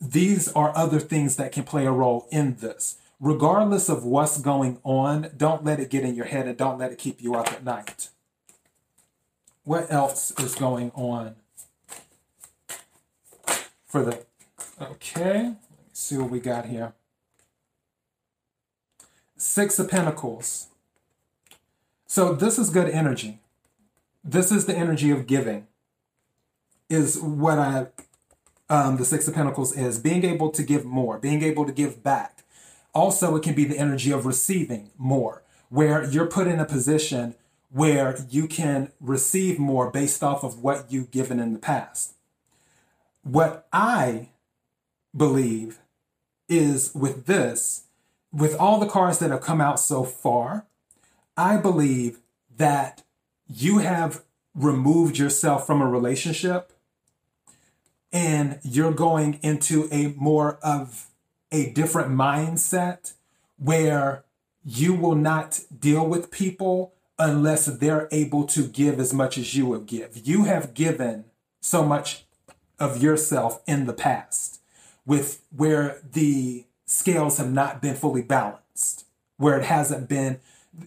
these 0.00 0.52
are 0.52 0.76
other 0.76 1.00
things 1.00 1.36
that 1.36 1.50
can 1.50 1.64
play 1.64 1.86
a 1.86 1.92
role 1.92 2.28
in 2.30 2.56
this 2.56 2.98
regardless 3.24 3.88
of 3.88 4.04
what's 4.04 4.38
going 4.38 4.78
on, 4.84 5.30
don't 5.34 5.64
let 5.64 5.80
it 5.80 5.88
get 5.88 6.04
in 6.04 6.14
your 6.14 6.26
head 6.26 6.46
and 6.46 6.58
don't 6.58 6.78
let 6.78 6.92
it 6.92 6.98
keep 6.98 7.22
you 7.22 7.34
up 7.34 7.50
at 7.50 7.64
night. 7.64 8.10
What 9.64 9.90
else 9.90 10.30
is 10.38 10.54
going 10.54 10.90
on 10.94 11.36
for 13.86 14.04
the. 14.04 14.24
Okay, 14.78 15.42
let 15.42 15.50
me 15.52 15.56
see 15.94 16.18
what 16.18 16.30
we 16.30 16.38
got 16.38 16.66
here. 16.66 16.92
Six 19.38 19.78
of 19.78 19.88
Pentacles. 19.88 20.68
So 22.06 22.34
this 22.34 22.58
is 22.58 22.68
good 22.68 22.90
energy. 22.90 23.40
This 24.22 24.52
is 24.52 24.66
the 24.66 24.76
energy 24.76 25.10
of 25.10 25.26
giving, 25.26 25.66
is 26.88 27.18
what 27.20 27.58
I, 27.58 27.86
um, 28.68 28.96
the 28.96 29.04
Six 29.04 29.28
of 29.28 29.34
Pentacles 29.34 29.76
is 29.76 29.98
being 29.98 30.24
able 30.24 30.50
to 30.50 30.62
give 30.62 30.84
more, 30.84 31.18
being 31.18 31.42
able 31.42 31.66
to 31.66 31.72
give 31.72 32.02
back 32.02 32.43
also, 32.94 33.36
it 33.36 33.42
can 33.42 33.54
be 33.54 33.64
the 33.64 33.78
energy 33.78 34.10
of 34.10 34.26
receiving 34.26 34.90
more, 34.96 35.42
where 35.68 36.04
you're 36.04 36.26
put 36.26 36.46
in 36.46 36.60
a 36.60 36.64
position 36.64 37.34
where 37.70 38.16
you 38.30 38.46
can 38.46 38.92
receive 39.00 39.58
more 39.58 39.90
based 39.90 40.22
off 40.22 40.44
of 40.44 40.62
what 40.62 40.92
you've 40.92 41.10
given 41.10 41.40
in 41.40 41.52
the 41.52 41.58
past. 41.58 42.14
What 43.24 43.66
I 43.72 44.28
believe 45.16 45.80
is 46.48 46.94
with 46.94 47.26
this, 47.26 47.86
with 48.32 48.54
all 48.60 48.78
the 48.78 48.86
cards 48.86 49.18
that 49.18 49.30
have 49.30 49.40
come 49.40 49.60
out 49.60 49.80
so 49.80 50.04
far, 50.04 50.66
I 51.36 51.56
believe 51.56 52.20
that 52.56 53.02
you 53.48 53.78
have 53.78 54.22
removed 54.54 55.18
yourself 55.18 55.66
from 55.66 55.82
a 55.82 55.88
relationship 55.88 56.72
and 58.12 58.60
you're 58.62 58.92
going 58.92 59.40
into 59.42 59.88
a 59.90 60.14
more 60.16 60.58
of 60.62 61.10
a 61.54 61.70
different 61.70 62.10
mindset 62.10 63.12
where 63.56 64.24
you 64.64 64.92
will 64.92 65.14
not 65.14 65.60
deal 65.78 66.04
with 66.04 66.32
people 66.32 66.92
unless 67.16 67.66
they're 67.66 68.08
able 68.10 68.44
to 68.44 68.66
give 68.66 68.98
as 68.98 69.14
much 69.14 69.38
as 69.38 69.54
you 69.54 69.66
would 69.66 69.86
give. 69.86 70.26
You 70.26 70.44
have 70.44 70.74
given 70.74 71.26
so 71.60 71.84
much 71.84 72.24
of 72.80 73.00
yourself 73.00 73.62
in 73.68 73.86
the 73.86 73.92
past 73.92 74.60
with 75.06 75.42
where 75.54 76.00
the 76.12 76.64
scales 76.86 77.38
have 77.38 77.52
not 77.52 77.80
been 77.80 77.94
fully 77.94 78.22
balanced, 78.22 79.06
where 79.36 79.56
it 79.56 79.64
hasn't 79.64 80.08
been 80.08 80.40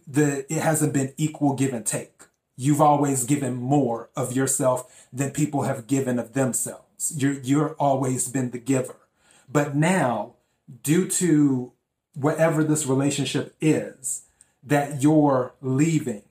the 0.06 0.46
it 0.54 0.62
hasn't 0.62 0.94
been 0.94 1.14
equal 1.16 1.54
give 1.54 1.74
and 1.74 1.86
take. 1.86 2.24
You've 2.58 2.82
always 2.82 3.24
given 3.24 3.56
more 3.56 4.10
of 4.18 4.36
yourself 4.36 5.08
than 5.14 5.32
people 5.32 5.62
have 5.62 5.88
given 5.88 6.20
of 6.20 6.34
themselves. 6.34 7.14
You're 7.16 7.40
you're 7.40 7.74
always 7.76 8.28
been 8.28 8.52
the 8.52 8.60
giver. 8.60 8.98
But 9.50 9.78
now, 9.78 10.34
due 10.84 11.08
to 11.08 11.72
whatever 12.14 12.64
this 12.64 12.86
relationship 12.86 13.56
is 13.62 14.24
that 14.64 15.02
you're 15.02 15.54
leaving, 15.62 16.24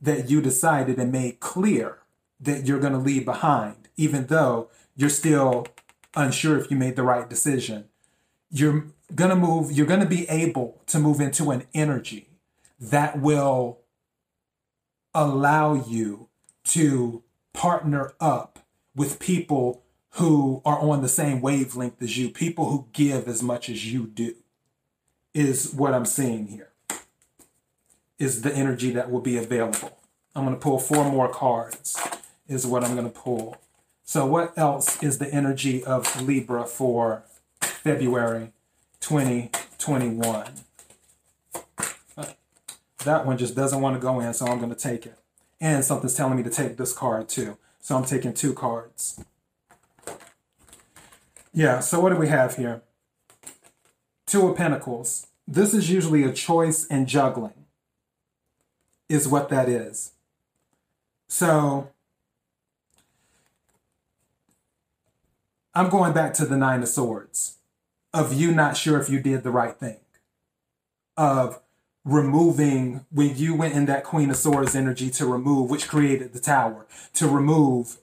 that 0.00 0.30
you 0.30 0.40
decided 0.40 0.98
and 0.98 1.10
made 1.10 1.40
clear 1.40 1.98
that 2.38 2.66
you're 2.66 2.80
going 2.80 2.92
to 2.92 2.98
leave 2.98 3.24
behind, 3.24 3.88
even 3.96 4.26
though 4.26 4.68
you're 4.96 5.08
still 5.08 5.66
unsure 6.14 6.58
if 6.58 6.70
you 6.70 6.76
made 6.76 6.96
the 6.96 7.02
right 7.02 7.28
decision. 7.28 7.84
You're 8.50 8.86
going 9.14 9.30
to 9.30 9.36
move, 9.36 9.72
you're 9.72 9.86
going 9.86 10.00
to 10.00 10.06
be 10.06 10.28
able 10.28 10.80
to 10.86 10.98
move 10.98 11.20
into 11.20 11.50
an 11.50 11.64
energy 11.74 12.28
that 12.78 13.20
will 13.20 13.80
allow 15.14 15.74
you 15.74 16.28
to 16.64 17.22
partner 17.52 18.12
up 18.20 18.60
with 18.94 19.18
people 19.18 19.82
who 20.14 20.60
are 20.64 20.78
on 20.78 21.02
the 21.02 21.08
same 21.08 21.40
wavelength 21.40 22.02
as 22.02 22.18
you, 22.18 22.30
people 22.30 22.70
who 22.70 22.86
give 22.92 23.28
as 23.28 23.42
much 23.42 23.68
as 23.68 23.92
you 23.92 24.06
do 24.06 24.34
is 25.32 25.72
what 25.72 25.94
I'm 25.94 26.04
seeing 26.04 26.48
here, 26.48 26.70
is 28.18 28.42
the 28.42 28.52
energy 28.54 28.90
that 28.90 29.10
will 29.10 29.20
be 29.20 29.36
available. 29.36 29.98
I'm 30.34 30.44
going 30.44 30.56
to 30.56 30.60
pull 30.60 30.78
four 30.78 31.10
more 31.10 31.28
cards, 31.28 31.98
is 32.48 32.66
what 32.66 32.84
I'm 32.84 32.94
going 32.94 33.10
to 33.10 33.18
pull. 33.18 33.56
So, 34.04 34.26
what 34.26 34.56
else 34.58 35.00
is 35.02 35.18
the 35.18 35.32
energy 35.32 35.84
of 35.84 36.20
Libra 36.20 36.64
for 36.66 37.22
February 37.60 38.52
2021? 39.00 40.46
That 43.04 43.24
one 43.24 43.38
just 43.38 43.54
doesn't 43.54 43.80
want 43.80 43.96
to 43.96 44.00
go 44.00 44.20
in, 44.20 44.34
so 44.34 44.46
I'm 44.46 44.58
going 44.58 44.74
to 44.74 44.76
take 44.76 45.06
it. 45.06 45.16
And 45.60 45.84
something's 45.84 46.14
telling 46.14 46.36
me 46.36 46.42
to 46.42 46.50
take 46.50 46.76
this 46.76 46.92
card 46.92 47.28
too. 47.28 47.56
So 47.80 47.96
I'm 47.96 48.04
taking 48.04 48.34
two 48.34 48.52
cards. 48.52 49.24
Yeah, 51.52 51.80
so 51.80 52.00
what 52.00 52.10
do 52.10 52.16
we 52.16 52.28
have 52.28 52.56
here? 52.56 52.82
Two 54.26 54.48
of 54.48 54.56
Pentacles. 54.56 55.26
This 55.48 55.74
is 55.74 55.90
usually 55.90 56.22
a 56.22 56.32
choice 56.32 56.86
in 56.86 57.06
juggling, 57.06 57.66
is 59.08 59.26
what 59.26 59.48
that 59.48 59.68
is. 59.68 60.12
So 61.26 61.90
I'm 65.74 65.88
going 65.88 66.12
back 66.12 66.34
to 66.34 66.46
the 66.46 66.56
Nine 66.56 66.82
of 66.82 66.88
Swords 66.88 67.56
of 68.12 68.32
you 68.32 68.52
not 68.52 68.76
sure 68.76 69.00
if 69.00 69.08
you 69.08 69.20
did 69.20 69.42
the 69.42 69.50
right 69.50 69.76
thing, 69.76 70.00
of 71.16 71.60
removing 72.04 73.04
when 73.10 73.36
you 73.36 73.54
went 73.54 73.74
in 73.74 73.86
that 73.86 74.04
Queen 74.04 74.30
of 74.30 74.36
Swords 74.36 74.74
energy 74.74 75.10
to 75.10 75.26
remove, 75.26 75.70
which 75.70 75.88
created 75.88 76.32
the 76.32 76.40
Tower, 76.40 76.86
to 77.14 77.28
remove 77.28 77.98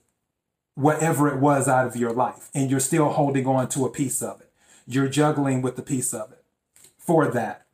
whatever 0.78 1.28
it 1.28 1.40
was 1.40 1.66
out 1.66 1.88
of 1.88 1.96
your 1.96 2.12
life, 2.12 2.50
and 2.54 2.70
you're 2.70 2.78
still 2.78 3.08
holding 3.08 3.46
on 3.48 3.68
to 3.68 3.84
a 3.84 3.90
piece 3.90 4.22
of 4.22 4.40
it. 4.40 4.48
You're 4.86 5.08
juggling 5.08 5.60
with 5.60 5.74
the 5.74 5.82
piece 5.82 6.14
of 6.14 6.30
it 6.30 6.44
for 6.96 7.26
that. 7.26 7.66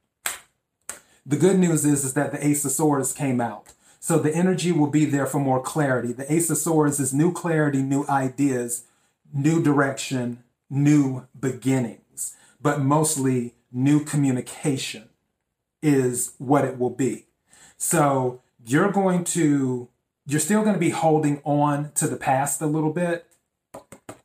The 1.26 1.37
good 1.37 1.58
news 1.58 1.84
is, 1.84 2.02
is 2.02 2.14
that 2.14 2.32
the 2.32 2.46
Ace 2.46 2.64
of 2.64 2.73
Swords 2.73 3.12
came 3.12 3.42
out. 3.42 3.75
So 4.00 4.18
the 4.18 4.34
energy 4.34 4.73
will 4.73 4.88
be 4.88 5.04
there 5.04 5.26
for 5.26 5.38
more 5.38 5.62
clarity. 5.62 6.12
The 6.12 6.30
Ace 6.32 6.49
of 6.49 6.56
Swords 6.56 6.99
is 6.99 7.12
new 7.12 7.30
clarity, 7.30 7.82
new 7.82 8.06
ideas, 8.08 8.84
new 9.32 9.62
direction, 9.62 10.42
new 10.70 11.26
beginnings, 11.38 12.37
but 12.61 12.80
mostly 12.80 13.54
new 13.70 14.02
communication 14.02 15.11
is 15.82 16.32
what 16.38 16.64
it 16.64 16.78
will 16.78 16.90
be. 16.90 17.26
So 17.76 18.40
you're 18.64 18.92
going 18.92 19.25
to, 19.25 19.88
you're 20.26 20.40
still 20.40 20.62
going 20.62 20.75
to 20.75 20.81
be 20.81 20.90
holding 20.90 21.40
on 21.45 21.93
to 21.97 22.07
the 22.07 22.16
past 22.16 22.61
a 22.61 22.66
little 22.66 22.93
bit, 22.93 23.26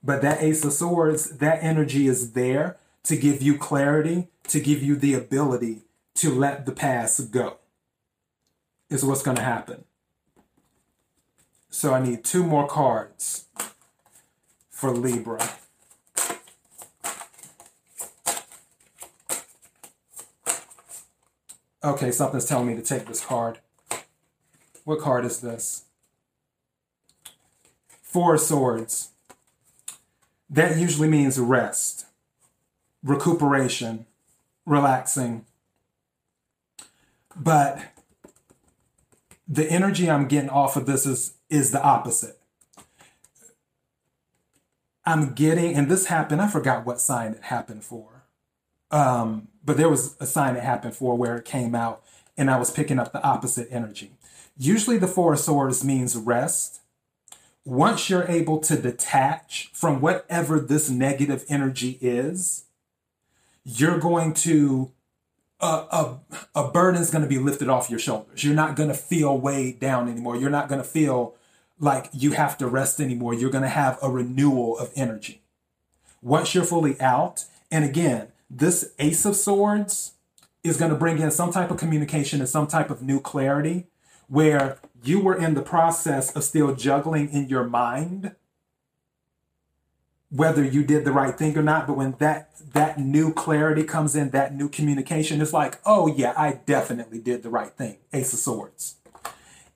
but 0.04 0.22
that 0.22 0.42
Ace 0.42 0.64
of 0.64 0.74
Swords, 0.74 1.38
that 1.38 1.62
energy 1.62 2.08
is 2.08 2.32
there 2.32 2.78
to 3.04 3.18
give 3.18 3.42
you 3.42 3.58
clarity, 3.58 4.28
to 4.48 4.60
give 4.60 4.82
you 4.82 4.96
the 4.96 5.14
ability 5.14 5.80
to 6.16 6.34
let 6.34 6.66
the 6.66 6.72
past 6.72 7.32
go, 7.32 7.58
is 8.90 9.04
what's 9.04 9.24
going 9.24 9.38
to 9.38 9.44
happen. 9.44 9.84
So 11.70 11.94
I 11.94 12.02
need 12.02 12.24
two 12.24 12.44
more 12.44 12.68
cards 12.68 13.46
for 14.70 14.92
Libra. 14.92 15.56
Okay, 21.84 22.12
something's 22.12 22.46
telling 22.46 22.68
me 22.68 22.76
to 22.76 22.82
take 22.82 23.06
this 23.06 23.24
card. 23.24 23.60
What 24.84 25.00
card 25.00 25.24
is 25.24 25.40
this? 25.40 25.86
Four 28.10 28.40
Swords 28.40 29.10
that 30.50 30.78
usually 30.78 31.08
means 31.08 31.40
rest, 31.40 32.06
recuperation, 33.04 34.08
relaxing. 34.66 35.46
But 37.36 37.94
the 39.48 39.70
energy 39.70 40.10
I'm 40.10 40.28
getting 40.28 40.50
off 40.50 40.76
of 40.76 40.88
this 40.88 41.06
is 41.06 41.36
is 41.52 41.70
the 41.70 41.82
opposite. 41.84 42.40
I'm 45.06 45.34
getting, 45.34 45.76
and 45.76 45.90
this 45.90 46.08
happened, 46.08 46.42
I 46.42 46.48
forgot 46.48 46.86
what 46.86 47.00
sign 47.00 47.34
it 47.34 47.44
happened 47.44 47.84
for. 47.84 48.24
Um, 48.92 49.48
but 49.64 49.78
there 49.78 49.90
was 49.90 50.16
a 50.20 50.26
sign 50.26 50.56
it 50.56 50.64
happened 50.64 50.96
for 50.96 51.16
where 51.16 51.38
it 51.38 51.46
came 51.46 51.74
out, 51.76 52.04
and 52.38 52.50
I 52.50 52.58
was 52.58 52.70
picking 52.72 53.00
up 53.00 53.12
the 53.12 53.24
opposite 53.24 53.68
energy. 53.72 54.14
Usually 54.58 54.98
the 54.98 55.08
Four 55.08 55.34
of 55.34 55.40
Swords 55.40 55.84
means 55.84 56.16
rest, 56.16 56.79
once 57.66 58.10
you're 58.10 58.28
able 58.28 58.60
to 58.60 58.76
detach 58.76 59.70
from 59.74 60.02
whatever 60.02 60.60
this 60.60 60.90
negative 60.90 61.46
energy 61.50 61.98
is, 62.02 62.66
you're 63.64 64.00
going 64.00 64.34
to 64.34 64.92
a, 65.60 65.66
a, 65.66 66.20
a 66.56 66.72
burden 66.72 67.02
is 67.02 67.12
going 67.12 67.24
to 67.24 67.28
be 67.28 67.38
lifted 67.38 67.68
off 67.68 67.90
your 67.90 68.00
shoulders. 68.00 68.44
You're 68.44 68.56
not 68.56 68.76
going 68.76 68.90
to 68.90 68.96
feel 68.96 69.38
weighed 69.38 69.80
down 69.80 70.08
anymore. 70.08 70.38
You're 70.38 70.50
not 70.50 70.70
going 70.70 70.82
to 70.82 70.88
feel 70.88 71.36
like 71.80 72.10
you 72.14 72.32
have 72.32 72.58
to 72.60 72.68
rest 72.68 73.00
anymore. 73.00 73.34
You're 73.34 73.50
going 73.50 73.64
to 73.64 73.70
have 73.70 73.98
a 74.02 74.10
renewal 74.10 74.78
of 74.78 74.92
energy. 74.96 75.42
Once 76.22 76.56
you're 76.56 76.64
fully 76.64 77.00
out, 77.00 77.46
and 77.72 77.86
again, 77.86 78.30
this 78.50 78.94
Ace 79.00 79.26
of 79.26 79.36
Swords 79.36 80.14
is 80.64 80.78
going 80.78 80.92
to 80.92 80.98
bring 80.98 81.20
in 81.20 81.32
some 81.32 81.52
type 81.52 81.72
of 81.72 81.78
communication 81.78 82.40
and 82.40 82.50
some 82.50 82.68
type 82.68 82.90
of 82.90 83.02
new 83.02 83.20
clarity 83.20 83.88
where 84.28 84.78
you 85.04 85.20
were 85.20 85.36
in 85.36 85.54
the 85.54 85.62
process 85.62 86.36
of 86.36 86.44
still 86.44 86.76
juggling 86.76 87.30
in 87.30 87.48
your 87.50 87.64
mind 87.64 88.36
whether 90.32 90.64
you 90.64 90.84
did 90.84 91.06
the 91.06 91.12
right 91.12 91.38
thing 91.38 91.58
or 91.58 91.64
not 91.64 91.88
but 91.88 91.98
when 91.98 92.12
that 92.20 92.52
that 92.74 93.00
new 93.00 93.34
clarity 93.34 93.84
comes 93.84 94.16
in 94.16 94.30
that 94.30 94.54
new 94.54 94.70
communication 94.70 95.42
it's 95.42 95.54
like 95.54 95.80
oh 95.86 96.08
yeah 96.08 96.34
i 96.38 96.60
definitely 96.66 97.20
did 97.20 97.44
the 97.44 97.50
right 97.50 97.72
thing. 97.72 97.98
Ace 98.14 98.34
of 98.34 98.40
swords. 98.40 98.96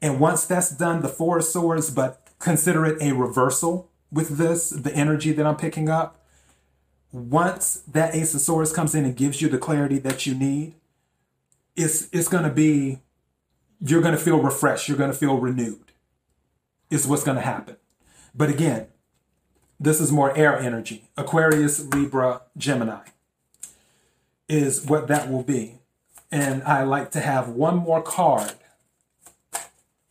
And 0.02 0.20
once 0.20 0.46
that's 0.46 0.70
done 0.70 1.02
the 1.02 1.10
four 1.10 1.40
of 1.40 1.44
swords 1.44 1.90
but 1.90 2.30
consider 2.40 2.86
it 2.86 3.02
a 3.02 3.14
reversal 3.14 3.90
with 4.12 4.38
this 4.38 4.70
the 4.70 4.94
energy 4.94 5.32
that 5.32 5.46
i'm 5.46 5.58
picking 5.58 5.90
up. 5.90 6.20
Once 7.12 7.84
that 7.88 8.16
ace 8.16 8.34
of 8.34 8.42
swords 8.42 8.74
comes 8.74 8.96
in 8.96 9.06
and 9.06 9.16
gives 9.16 9.42
you 9.42 9.48
the 9.48 9.58
clarity 9.58 10.00
that 10.00 10.26
you 10.26 10.36
need 10.36 10.76
it's 11.76 12.08
it's 12.12 12.28
going 12.28 12.44
to 12.44 12.50
be 12.50 13.00
you're 13.86 14.02
going 14.02 14.16
to 14.16 14.22
feel 14.22 14.40
refreshed. 14.40 14.88
You're 14.88 14.98
going 14.98 15.12
to 15.12 15.18
feel 15.18 15.38
renewed, 15.38 15.92
is 16.90 17.06
what's 17.06 17.24
going 17.24 17.38
to 17.38 17.44
happen. 17.44 17.78
But 18.34 18.50
again, 18.50 18.88
this 19.80 20.00
is 20.00 20.12
more 20.12 20.36
air 20.38 20.58
energy. 20.58 21.10
Aquarius, 21.18 21.86
Libra, 21.86 22.44
Gemini 22.58 23.02
is 24.48 24.86
what 24.86 25.08
that 25.08 25.30
will 25.30 25.44
be. 25.44 25.80
And 26.32 26.64
I 26.64 26.84
like 26.84 27.12
to 27.12 27.20
have 27.20 27.50
one 27.50 27.78
more 27.78 28.02
card 28.02 28.54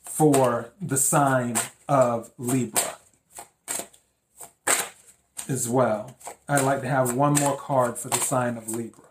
for 0.00 0.70
the 0.80 0.96
sign 0.96 1.56
of 1.88 2.30
Libra 2.38 2.96
as 5.48 5.68
well. 5.68 6.16
I 6.48 6.60
like 6.60 6.82
to 6.82 6.88
have 6.88 7.14
one 7.14 7.34
more 7.34 7.56
card 7.56 7.98
for 7.98 8.08
the 8.08 8.18
sign 8.18 8.56
of 8.56 8.68
Libra. 8.68 9.04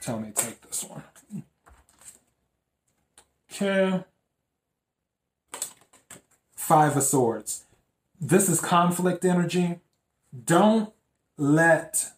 Tell 0.00 0.18
me 0.18 0.32
take 0.34 0.60
this 0.62 0.82
one. 0.84 1.04
Five 6.56 6.96
of 6.96 7.02
Swords. 7.04 7.64
This 8.20 8.48
is 8.48 8.60
conflict 8.60 9.24
energy. 9.24 9.78
Don't 10.44 10.92
let 11.36 12.12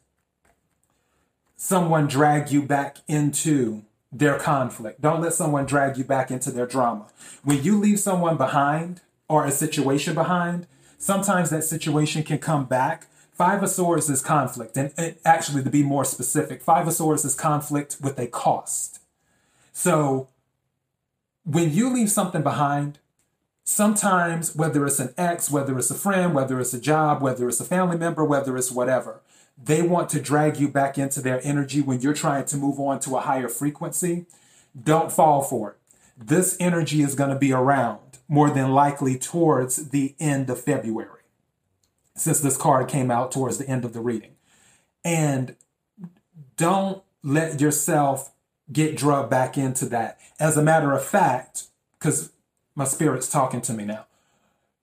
someone 1.57 2.07
drag 2.07 2.51
you 2.51 2.63
back 2.63 2.99
into 3.07 3.83
their 4.11 4.39
conflict. 4.39 5.03
Don't 5.03 5.21
let 5.21 5.35
someone 5.35 5.67
drag 5.67 5.99
you 5.99 6.05
back 6.05 6.31
into 6.31 6.51
their 6.51 6.67
drama. 6.67 7.07
When 7.45 7.63
you 7.63 7.79
leave 7.79 8.01
someone 8.01 8.39
behind 8.39 9.03
or 9.29 9.45
a 9.45 9.51
situation 9.51 10.15
behind, 10.15 10.67
sometimes 10.97 11.51
that 11.51 11.65
situation 11.65 12.23
can 12.23 12.39
come 12.39 12.65
back. 12.65 13.09
Five 13.33 13.63
of 13.63 13.69
Swords 13.69 14.09
is 14.09 14.23
conflict. 14.23 14.77
And, 14.79 14.95
and 14.97 15.17
actually, 15.23 15.63
to 15.65 15.71
be 15.71 15.83
more 15.83 16.07
specific, 16.07 16.63
Five 16.63 16.87
of 16.87 16.95
Swords 16.95 17.27
is 17.27 17.35
conflict 17.35 17.99
with 18.01 18.19
a 18.19 18.27
cost. 18.27 19.01
So 19.73 20.29
when 21.47 21.73
you 21.73 21.89
leave 21.89 22.11
something 22.11 22.43
behind, 22.43 22.99
sometimes 23.63 24.55
whether 24.57 24.85
it's 24.85 24.99
an 24.99 25.15
ex, 25.17 25.49
whether 25.49 25.79
it's 25.79 25.91
a 25.91 25.95
friend, 25.95 26.35
whether 26.35 26.61
it's 26.61 26.75
a 26.75 26.81
job, 26.81 27.23
whether 27.23 27.49
it's 27.49 27.61
a 27.61 27.65
family 27.65 27.97
member, 27.97 28.25
whether 28.25 28.57
it's 28.57 28.73
whatever, 28.73 29.21
they 29.57 29.81
want 29.81 30.09
to 30.11 30.21
drag 30.21 30.59
you 30.59 30.69
back 30.69 30.99
into 30.99 31.23
their 31.23 31.41
energy 31.45 31.81
when 31.81 32.01
you're 32.01 32.13
trying 32.13 32.45
to 32.47 32.57
move 32.57 32.81
on 32.81 32.99
to 33.01 33.17
a 33.17 33.21
higher 33.21 33.49
frequency. 33.49 34.27
Don't 34.81 35.13
fall 35.13 35.41
for 35.41 35.71
it. 35.71 35.77
This 36.19 36.57
energy 36.59 37.01
is 37.01 37.15
going 37.15 37.31
to 37.31 37.39
be 37.39 37.53
around 37.53 38.19
more 38.29 38.51
than 38.51 38.73
likely 38.73 39.17
towards 39.17 39.91
the 39.91 40.17
end 40.19 40.51
of 40.51 40.61
February, 40.61 41.23
since 42.17 42.41
this 42.41 42.57
card 42.57 42.89
came 42.89 43.11
out 43.11 43.31
towards 43.31 43.59
the 43.59 43.69
end 43.69 43.85
of 43.85 43.93
the 43.93 44.01
reading. 44.01 44.33
And 45.05 45.55
don't 46.57 47.03
let 47.23 47.61
yourself 47.61 48.33
get 48.73 48.97
drugged 48.97 49.31
back 49.31 49.57
into 49.57 49.87
that. 49.87 50.19
As 50.39 50.57
a 50.57 50.63
matter 50.63 50.93
of 50.93 51.05
fact, 51.05 51.65
because 51.99 52.33
my 52.75 52.85
spirit's 52.85 53.29
talking 53.29 53.61
to 53.63 53.73
me 53.73 53.85
now, 53.85 54.07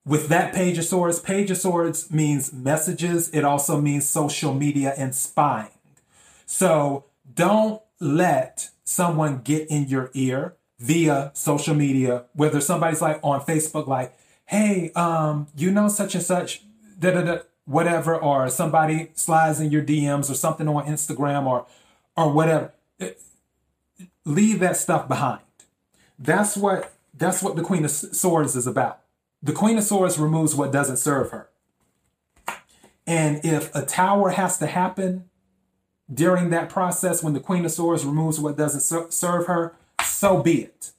with 0.05 0.27
that 0.27 0.53
page 0.53 0.77
of 0.77 0.85
swords, 0.85 1.19
page 1.19 1.49
of 1.51 1.57
swords 1.57 2.11
means 2.11 2.51
messages. 2.51 3.29
It 3.29 3.45
also 3.45 3.79
means 3.79 4.09
social 4.09 4.53
media 4.53 4.93
and 4.97 5.15
spying. 5.15 5.69
So 6.45 7.05
don't 7.33 7.81
let 7.99 8.69
someone 8.83 9.39
get 9.39 9.69
in 9.69 9.87
your 9.87 10.11
ear 10.13 10.55
via 10.79 11.31
social 11.33 11.73
media, 11.73 12.25
whether 12.33 12.59
somebody's 12.59 13.01
like 13.01 13.19
on 13.23 13.39
Facebook, 13.41 13.87
like, 13.87 14.13
hey, 14.45 14.91
um, 14.95 15.47
you 15.55 15.71
know, 15.71 15.87
such 15.87 16.15
and 16.15 16.23
such, 16.23 16.63
da 16.99 17.11
da 17.11 17.21
da, 17.21 17.37
whatever, 17.63 18.15
or 18.15 18.49
somebody 18.49 19.11
slides 19.13 19.61
in 19.61 19.71
your 19.71 19.83
DMs 19.83 20.29
or 20.29 20.33
something 20.33 20.67
on 20.67 20.85
Instagram 20.85 21.45
or 21.45 21.65
or 22.17 22.31
whatever. 22.31 22.73
Leave 24.25 24.59
that 24.59 24.77
stuff 24.77 25.07
behind. 25.07 25.41
That's 26.17 26.55
what 26.55 26.93
that's 27.13 27.43
what 27.43 27.55
the 27.55 27.61
Queen 27.61 27.85
of 27.85 27.91
Swords 27.91 28.55
is 28.55 28.65
about. 28.65 29.01
The 29.41 29.53
Queen 29.53 29.77
of 29.77 29.83
Swords 29.83 30.17
removes 30.17 30.55
what 30.55 30.71
doesn't 30.71 30.97
serve 30.97 31.31
her. 31.31 31.49
And 33.05 33.43
if 33.43 33.73
a 33.75 33.85
tower 33.85 34.29
has 34.29 34.57
to 34.59 34.67
happen 34.67 35.29
during 36.11 36.49
that 36.49 36.69
process 36.69 37.21
when 37.21 37.33
the 37.33 37.39
Queen 37.39 37.65
of 37.65 37.71
Swords 37.71 38.05
removes 38.05 38.39
what 38.39 38.57
doesn't 38.57 39.11
serve 39.11 39.47
her, 39.47 39.75
so 40.05 40.41
be 40.41 40.63
it. 40.63 40.91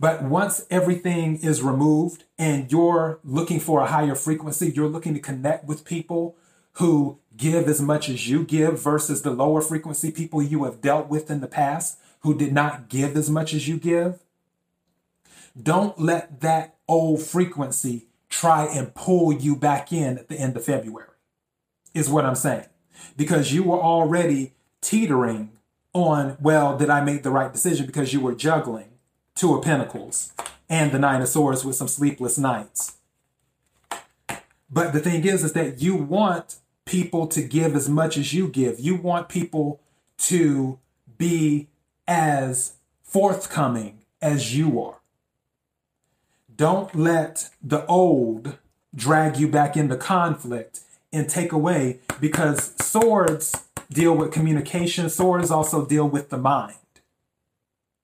But 0.00 0.22
once 0.22 0.66
everything 0.70 1.36
is 1.36 1.62
removed 1.62 2.24
and 2.36 2.70
you're 2.70 3.20
looking 3.22 3.60
for 3.60 3.80
a 3.80 3.86
higher 3.86 4.14
frequency, 4.14 4.70
you're 4.70 4.88
looking 4.88 5.14
to 5.14 5.20
connect 5.20 5.64
with 5.64 5.84
people 5.84 6.36
who 6.74 7.18
give 7.36 7.68
as 7.68 7.80
much 7.80 8.08
as 8.08 8.28
you 8.28 8.44
give 8.44 8.80
versus 8.80 9.22
the 9.22 9.30
lower 9.30 9.60
frequency 9.60 10.10
people 10.10 10.42
you 10.42 10.64
have 10.64 10.80
dealt 10.80 11.08
with 11.08 11.30
in 11.30 11.40
the 11.40 11.46
past 11.46 11.98
who 12.20 12.36
did 12.36 12.52
not 12.52 12.88
give 12.88 13.16
as 13.16 13.28
much 13.28 13.52
as 13.52 13.68
you 13.68 13.76
give, 13.76 14.20
don't 15.60 16.00
let 16.00 16.40
that 16.40 16.76
old 16.88 17.22
frequency 17.22 18.06
try 18.28 18.64
and 18.64 18.94
pull 18.94 19.32
you 19.32 19.54
back 19.54 19.92
in 19.92 20.18
at 20.18 20.28
the 20.28 20.36
end 20.36 20.56
of 20.56 20.64
February, 20.64 21.10
is 21.92 22.08
what 22.08 22.24
I'm 22.24 22.34
saying. 22.34 22.66
Because 23.16 23.52
you 23.52 23.62
were 23.62 23.80
already 23.80 24.52
teetering 24.80 25.52
on, 25.92 26.36
well, 26.40 26.76
did 26.76 26.90
I 26.90 27.02
make 27.02 27.22
the 27.22 27.30
right 27.30 27.52
decision? 27.52 27.86
Because 27.86 28.12
you 28.12 28.20
were 28.20 28.34
juggling 28.34 28.94
Two 29.34 29.54
of 29.56 29.64
Pentacles 29.64 30.32
and 30.68 30.92
the 30.92 30.98
Nine 30.98 31.20
of 31.20 31.28
Swords 31.28 31.64
with 31.64 31.74
some 31.74 31.88
sleepless 31.88 32.38
nights. 32.38 32.98
But 34.70 34.92
the 34.92 35.00
thing 35.00 35.24
is, 35.24 35.42
is 35.44 35.52
that 35.54 35.82
you 35.82 35.96
want 35.96 36.56
people 36.84 37.26
to 37.28 37.42
give 37.42 37.74
as 37.74 37.88
much 37.88 38.16
as 38.16 38.32
you 38.32 38.48
give. 38.48 38.78
You 38.78 38.96
want 38.96 39.28
people 39.28 39.80
to 40.18 40.78
be 41.16 41.68
as 42.06 42.74
forthcoming 43.02 44.00
as 44.20 44.56
you 44.56 44.80
are. 44.80 45.00
Don't 46.54 46.94
let 46.94 47.50
the 47.62 47.84
old 47.86 48.58
drag 48.94 49.36
you 49.36 49.48
back 49.48 49.76
into 49.76 49.96
conflict 49.96 50.80
and 51.12 51.28
take 51.28 51.52
away 51.52 52.00
because 52.20 52.74
swords 52.84 53.64
deal 53.90 54.16
with 54.16 54.32
communication, 54.32 55.08
swords 55.08 55.50
also 55.50 55.84
deal 55.84 56.08
with 56.08 56.30
the 56.30 56.38
mind. 56.38 56.76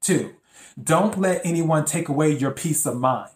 Two, 0.01 0.35
don't 0.83 1.19
let 1.19 1.45
anyone 1.45 1.85
take 1.85 2.09
away 2.09 2.31
your 2.31 2.51
peace 2.51 2.87
of 2.87 2.99
mind 2.99 3.31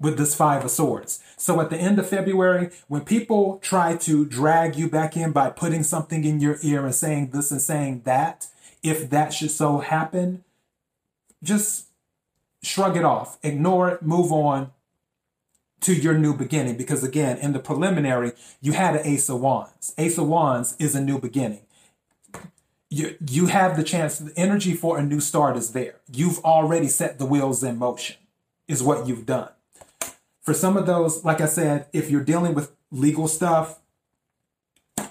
with 0.00 0.16
this 0.16 0.34
Five 0.34 0.64
of 0.64 0.70
Swords. 0.70 1.22
So 1.36 1.60
at 1.60 1.70
the 1.70 1.76
end 1.76 1.98
of 1.98 2.08
February, 2.08 2.70
when 2.88 3.02
people 3.02 3.58
try 3.58 3.96
to 3.98 4.24
drag 4.24 4.74
you 4.74 4.88
back 4.88 5.16
in 5.16 5.32
by 5.32 5.50
putting 5.50 5.82
something 5.82 6.24
in 6.24 6.40
your 6.40 6.58
ear 6.62 6.84
and 6.84 6.94
saying 6.94 7.30
this 7.30 7.50
and 7.50 7.60
saying 7.60 8.02
that, 8.04 8.46
if 8.82 9.10
that 9.10 9.34
should 9.34 9.50
so 9.50 9.78
happen, 9.78 10.42
just 11.42 11.88
shrug 12.62 12.96
it 12.96 13.04
off, 13.04 13.38
ignore 13.42 13.90
it, 13.90 14.02
move 14.02 14.32
on 14.32 14.72
to 15.80 15.94
your 15.94 16.14
new 16.14 16.34
beginning. 16.34 16.76
Because 16.78 17.04
again, 17.04 17.36
in 17.38 17.52
the 17.52 17.58
preliminary, 17.58 18.32
you 18.60 18.72
had 18.72 18.96
an 18.96 19.06
Ace 19.06 19.28
of 19.28 19.40
Wands. 19.40 19.94
Ace 19.98 20.16
of 20.16 20.26
Wands 20.26 20.76
is 20.78 20.94
a 20.94 21.00
new 21.00 21.18
beginning. 21.18 21.62
You, 22.88 23.16
you 23.28 23.46
have 23.46 23.76
the 23.76 23.84
chance, 23.84 24.18
the 24.18 24.36
energy 24.36 24.74
for 24.74 24.98
a 24.98 25.02
new 25.02 25.20
start 25.20 25.56
is 25.56 25.72
there. 25.72 25.96
You've 26.10 26.38
already 26.44 26.88
set 26.88 27.18
the 27.18 27.26
wheels 27.26 27.62
in 27.62 27.78
motion, 27.78 28.16
is 28.66 28.82
what 28.82 29.06
you've 29.06 29.26
done. 29.26 29.50
For 30.42 30.54
some 30.54 30.76
of 30.76 30.86
those, 30.86 31.24
like 31.24 31.40
I 31.40 31.46
said, 31.46 31.86
if 31.92 32.10
you're 32.10 32.24
dealing 32.24 32.54
with 32.54 32.72
legal 32.90 33.28
stuff, 33.28 33.80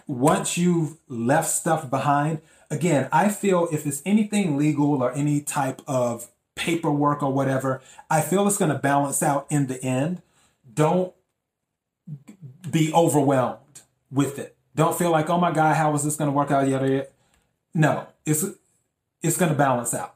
once 0.08 0.58
you've 0.58 0.98
left 1.08 1.50
stuff 1.50 1.90
behind, 1.90 2.42
again, 2.70 3.08
I 3.12 3.30
feel 3.30 3.68
if 3.72 3.86
it's 3.86 4.02
anything 4.06 4.58
legal 4.58 5.04
or 5.04 5.12
any 5.14 5.42
type 5.42 5.82
of 5.88 6.30
paperwork 6.56 7.22
or 7.22 7.32
whatever, 7.32 7.82
I 8.10 8.22
feel 8.22 8.48
it's 8.48 8.58
going 8.58 8.72
to 8.72 8.78
balance 8.78 9.22
out 9.24 9.46
in 9.50 9.68
the 9.68 9.82
end. 9.84 10.22
Don't 10.72 11.14
be 12.70 12.92
overwhelmed 12.94 13.82
with 14.12 14.40
it. 14.40 14.56
Don't 14.76 14.98
feel 14.98 15.12
like, 15.12 15.30
oh 15.30 15.40
my 15.40 15.52
God, 15.52 15.76
how 15.76 15.94
is 15.94 16.04
this 16.04 16.16
going 16.16 16.30
to 16.30 16.36
work 16.36 16.52
out? 16.52 16.68
Yada, 16.68 16.90
yada. 16.90 17.08
No, 17.74 18.08
it's 18.26 18.46
it's 19.22 19.38
going 19.38 19.52
to 19.52 19.58
balance 19.58 19.94
out. 19.94 20.16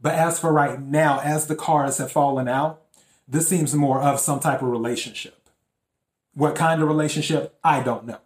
But 0.00 0.14
as 0.14 0.38
for 0.38 0.52
right 0.52 0.80
now, 0.80 1.20
as 1.20 1.46
the 1.46 1.54
cards 1.56 1.98
have 1.98 2.12
fallen 2.12 2.48
out, 2.48 2.81
this 3.28 3.48
seems 3.48 3.74
more 3.74 4.00
of 4.00 4.20
some 4.20 4.40
type 4.40 4.62
of 4.62 4.68
relationship. 4.68 5.48
What 6.34 6.54
kind 6.54 6.82
of 6.82 6.88
relationship? 6.88 7.58
I 7.62 7.82
don't 7.82 8.06
know. 8.06 8.18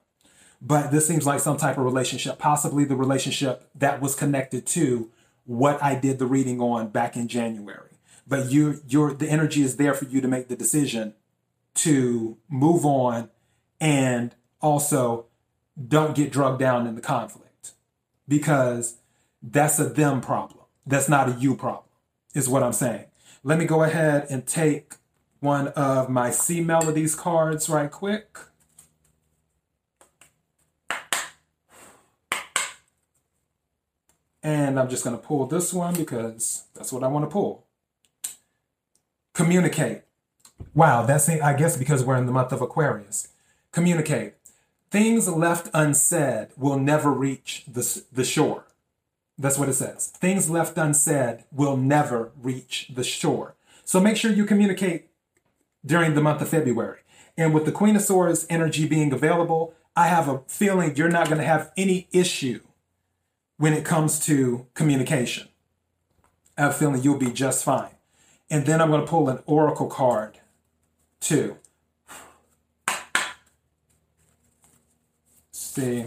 But 0.61 0.91
this 0.91 1.07
seems 1.07 1.27
like 1.27 1.41
some 1.41 1.57
type 1.57 1.77
of 1.77 1.85
relationship, 1.85 2.39
possibly 2.39 2.85
the 2.85 2.97
relationship 2.97 3.69
that 3.75 4.01
was 4.01 4.15
connected 4.15 4.67
to 4.69 5.11
what 5.45 5.83
I 5.83 5.95
did 5.95 6.19
the 6.19 6.27
reading 6.27 6.61
on 6.61 6.89
back 6.89 7.17
in 7.17 7.29
January. 7.29 7.91
But 8.27 8.51
you 8.51 8.81
your 8.89 9.13
the 9.15 9.29
energy 9.29 9.63
is 9.63 9.77
there 9.77 9.95
for 9.95 10.07
you 10.07 10.21
to 10.21 10.29
make 10.29 10.49
the 10.49 10.57
decision 10.57 11.15
to 11.75 12.39
move 12.49 12.85
on 12.85 13.31
and 13.81 14.35
also 14.61 15.27
don't 15.89 16.17
get 16.17 16.33
drugged 16.33 16.59
down 16.59 16.87
in 16.87 16.95
the 16.95 17.01
conflict 17.01 17.73
because 18.27 18.97
that's 19.43 19.79
a 19.79 19.89
them 19.89 20.21
problem. 20.21 20.65
That's 20.87 21.09
not 21.09 21.29
a 21.29 21.33
you 21.33 21.55
problem, 21.55 21.85
is 22.35 22.49
what 22.49 22.63
I'm 22.63 22.73
saying. 22.73 23.05
Let 23.47 23.61
me 23.61 23.65
go 23.65 23.85
ahead 23.85 24.27
and 24.29 24.45
take 24.45 24.95
one 25.39 25.69
of 25.69 26.11
my 26.11 26.33
C 26.33 26.61
Melodies 26.61 27.15
cards 27.15 27.69
right 27.69 27.89
quick. 27.89 28.39
And 34.43 34.81
I'm 34.81 34.89
just 34.89 35.05
going 35.05 35.17
to 35.17 35.23
pull 35.23 35.47
this 35.47 35.73
one 35.73 35.95
because 35.95 36.65
that's 36.75 36.93
what 36.93 37.05
I 37.05 37.07
want 37.07 37.25
to 37.25 37.31
pull. 37.31 37.65
Communicate. 39.33 40.03
Wow, 40.75 41.07
that's 41.07 41.29
I 41.29 41.55
guess 41.55 41.77
because 41.77 42.03
we're 42.03 42.17
in 42.17 42.27
the 42.27 42.33
month 42.33 42.51
of 42.51 42.61
Aquarius. 42.61 43.29
Communicate. 43.71 44.35
Things 44.91 45.29
left 45.29 45.71
unsaid 45.73 46.49
will 46.57 46.81
never 46.81 47.13
reach 47.13 47.63
the, 47.69 48.03
the 48.13 48.25
shore. 48.25 48.65
That's 49.39 49.59
what 49.59 49.69
it 49.69 49.75
says. 49.75 50.09
Things 50.09 50.49
left 50.49 50.79
unsaid 50.79 51.45
will 51.53 51.77
never 51.77 52.33
reach 52.41 52.91
the 52.95 53.05
shore. 53.05 53.55
So 53.85 54.01
make 54.01 54.17
sure 54.17 54.33
you 54.33 54.47
communicate 54.47 55.11
during 55.85 56.15
the 56.15 56.23
month 56.23 56.41
of 56.41 56.49
February. 56.49 57.01
And 57.37 57.53
with 57.53 57.67
the 57.67 57.73
Queen 57.73 57.97
of 57.97 58.03
Swords 58.03 58.47
energy 58.49 58.87
being 58.89 59.13
available, 59.13 59.75
I 59.95 60.09
have 60.09 60.29
a 60.29 60.41
feeling 60.49 60.97
you're 60.97 61.09
not 61.09 61.27
going 61.27 61.39
to 61.39 61.45
have 61.45 61.71
any 61.77 62.09
issue 62.13 62.61
when 63.59 63.73
it 63.73 63.85
comes 63.85 64.19
to 64.27 64.67
communication. 64.75 65.49
I 66.57 66.63
have 66.63 66.71
a 66.73 66.75
feeling 66.75 67.03
you'll 67.03 67.19
be 67.19 67.31
just 67.31 67.65
fine. 67.65 67.91
And 68.51 68.65
then 68.65 68.81
I'm 68.81 68.91
going 68.91 69.03
to 69.03 69.07
pull 69.07 69.29
an 69.29 69.41
oracle 69.47 69.89
card 69.89 70.39
too. 71.21 71.59
See 75.51 76.07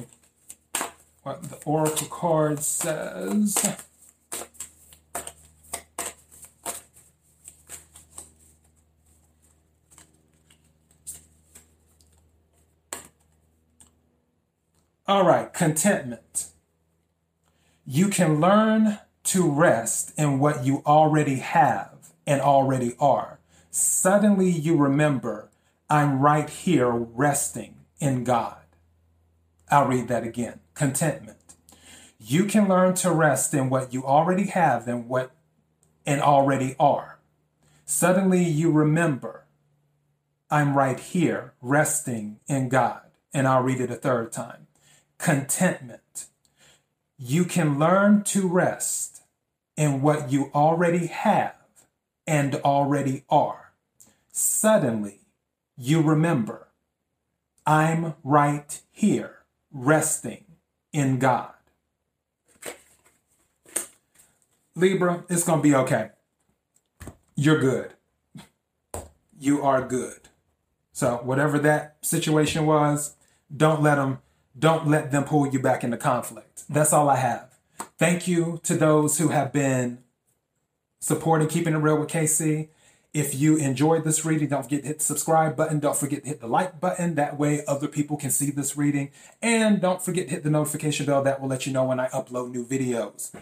what 1.23 1.43
the 1.43 1.58
oracle 1.65 2.08
card 2.08 2.60
says. 2.60 3.77
All 15.08 15.25
right, 15.25 15.51
contentment. 15.51 16.49
You 17.86 18.10
can 18.10 18.39
learn 18.39 18.99
to 19.23 19.49
rest 19.49 20.13
in 20.19 20.38
what 20.38 20.65
you 20.65 20.84
already 20.86 21.38
have 21.38 22.12
and 22.27 22.39
already 22.41 22.93
are. 22.99 23.39
Suddenly 23.71 24.51
you 24.51 24.77
remember, 24.77 25.49
I'm 25.89 26.19
right 26.19 26.47
here 26.47 26.91
resting 26.91 27.73
in 27.99 28.23
God. 28.23 28.62
I'll 29.71 29.88
read 29.88 30.08
that 30.10 30.23
again. 30.23 30.60
Contentment. 30.79 31.55
You 32.17 32.45
can 32.45 32.69
learn 32.69 32.93
to 32.95 33.11
rest 33.11 33.53
in 33.53 33.69
what 33.69 33.91
you 33.91 34.05
already 34.05 34.45
have 34.45 34.87
and 34.87 35.09
what 35.09 35.31
and 36.05 36.21
already 36.21 36.77
are. 36.79 37.19
Suddenly 37.83 38.45
you 38.45 38.71
remember, 38.71 39.43
I'm 40.49 40.77
right 40.77 40.97
here 40.97 41.51
resting 41.61 42.39
in 42.47 42.69
God. 42.69 43.01
And 43.33 43.45
I'll 43.45 43.61
read 43.61 43.81
it 43.81 43.91
a 43.91 43.95
third 43.95 44.31
time 44.31 44.67
contentment. 45.17 46.27
You 47.17 47.43
can 47.43 47.77
learn 47.77 48.23
to 48.23 48.47
rest 48.47 49.23
in 49.75 50.01
what 50.01 50.31
you 50.31 50.49
already 50.55 51.07
have 51.07 51.55
and 52.25 52.55
already 52.55 53.25
are. 53.29 53.73
Suddenly, 54.31 55.19
you 55.77 56.01
remember, 56.01 56.69
I'm 57.65 58.13
right 58.23 58.79
here, 58.93 59.39
resting 59.73 60.45
in 60.93 61.19
God. 61.19 61.54
Libra, 64.75 65.23
it's 65.30 65.43
going 65.43 65.60
to 65.60 65.63
be 65.63 65.75
okay. 65.75 66.10
You're 67.36 67.60
good. 67.60 67.93
You 69.39 69.63
are 69.63 69.86
good. 69.86 70.30
So, 70.93 71.21
whatever 71.23 71.60
that 71.60 71.97
situation 72.02 72.65
was, 72.65 73.15
don't 73.56 73.82
let 73.82 73.95
them 73.95 74.19
don't 74.58 74.88
let 74.88 75.12
them 75.12 75.23
pull 75.23 75.47
you 75.47 75.60
back 75.60 75.84
into 75.84 75.95
conflict. 75.95 76.63
That's 76.69 76.91
all 76.91 77.10
I 77.10 77.15
have. 77.15 77.58
Thank 77.97 78.28
you 78.28 78.60
to 78.63 78.75
those 78.75 79.17
who 79.17 79.30
have 79.30 79.54
been 79.54 79.99
supporting 80.99 81.47
Keeping 81.47 81.73
It 81.73 81.78
Real 81.78 81.97
with 81.97 82.10
KC. 82.10 82.67
If 83.13 83.33
you 83.33 83.57
enjoyed 83.57 84.03
this 84.03 84.23
reading, 84.23 84.49
don't 84.49 84.63
forget 84.63 84.81
to 84.83 84.87
hit 84.87 84.99
the 84.99 85.03
subscribe 85.03 85.55
button. 85.55 85.79
Don't 85.79 85.97
forget 85.97 86.23
to 86.23 86.29
hit 86.29 86.41
the 86.41 86.47
like 86.47 86.79
button. 86.79 87.15
That 87.15 87.39
way, 87.39 87.65
other 87.67 87.87
people 87.87 88.17
can 88.17 88.29
see 88.29 88.51
this 88.51 88.77
reading. 88.77 89.11
And 89.41 89.81
don't 89.81 90.01
forget 90.01 90.27
to 90.27 90.35
hit 90.35 90.43
the 90.43 90.51
notification 90.51 91.05
bell. 91.07 91.23
That 91.23 91.41
will 91.41 91.47
let 91.47 91.65
you 91.65 91.73
know 91.73 91.85
when 91.85 91.99
I 91.99 92.07
upload 92.09 92.51
new 92.51 92.65
videos. 92.65 93.33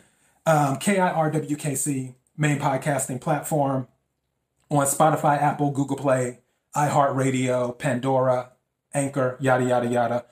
Um, 0.46 0.78
KIRWKC, 0.78 2.16
main 2.38 2.60
podcasting 2.60 3.20
platform 3.20 3.88
on 4.70 4.86
Spotify, 4.86 5.42
Apple, 5.42 5.72
Google 5.72 5.98
Play, 5.98 6.40
iHeartRadio, 6.76 7.78
Pandora, 7.78 8.52
Anchor, 8.94 9.36
yada, 9.42 9.66
yada, 9.66 9.88
yada 9.88 10.26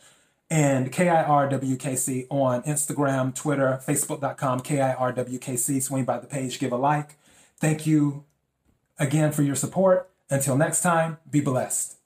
and 0.49 0.91
KIRWKC 0.91 2.27
on 2.29 2.61
Instagram, 2.63 3.33
Twitter, 3.33 3.81
Facebook.com, 3.85 4.61
KIRWKC. 4.61 5.81
Swing 5.81 6.05
by 6.05 6.19
the 6.19 6.27
page, 6.27 6.59
give 6.59 6.71
a 6.71 6.77
like. 6.77 7.17
Thank 7.57 7.87
you 7.87 8.24
again 8.97 9.31
for 9.31 9.41
your 9.41 9.55
support. 9.55 10.09
Until 10.29 10.57
next 10.57 10.81
time, 10.81 11.17
be 11.29 11.41
blessed. 11.41 11.97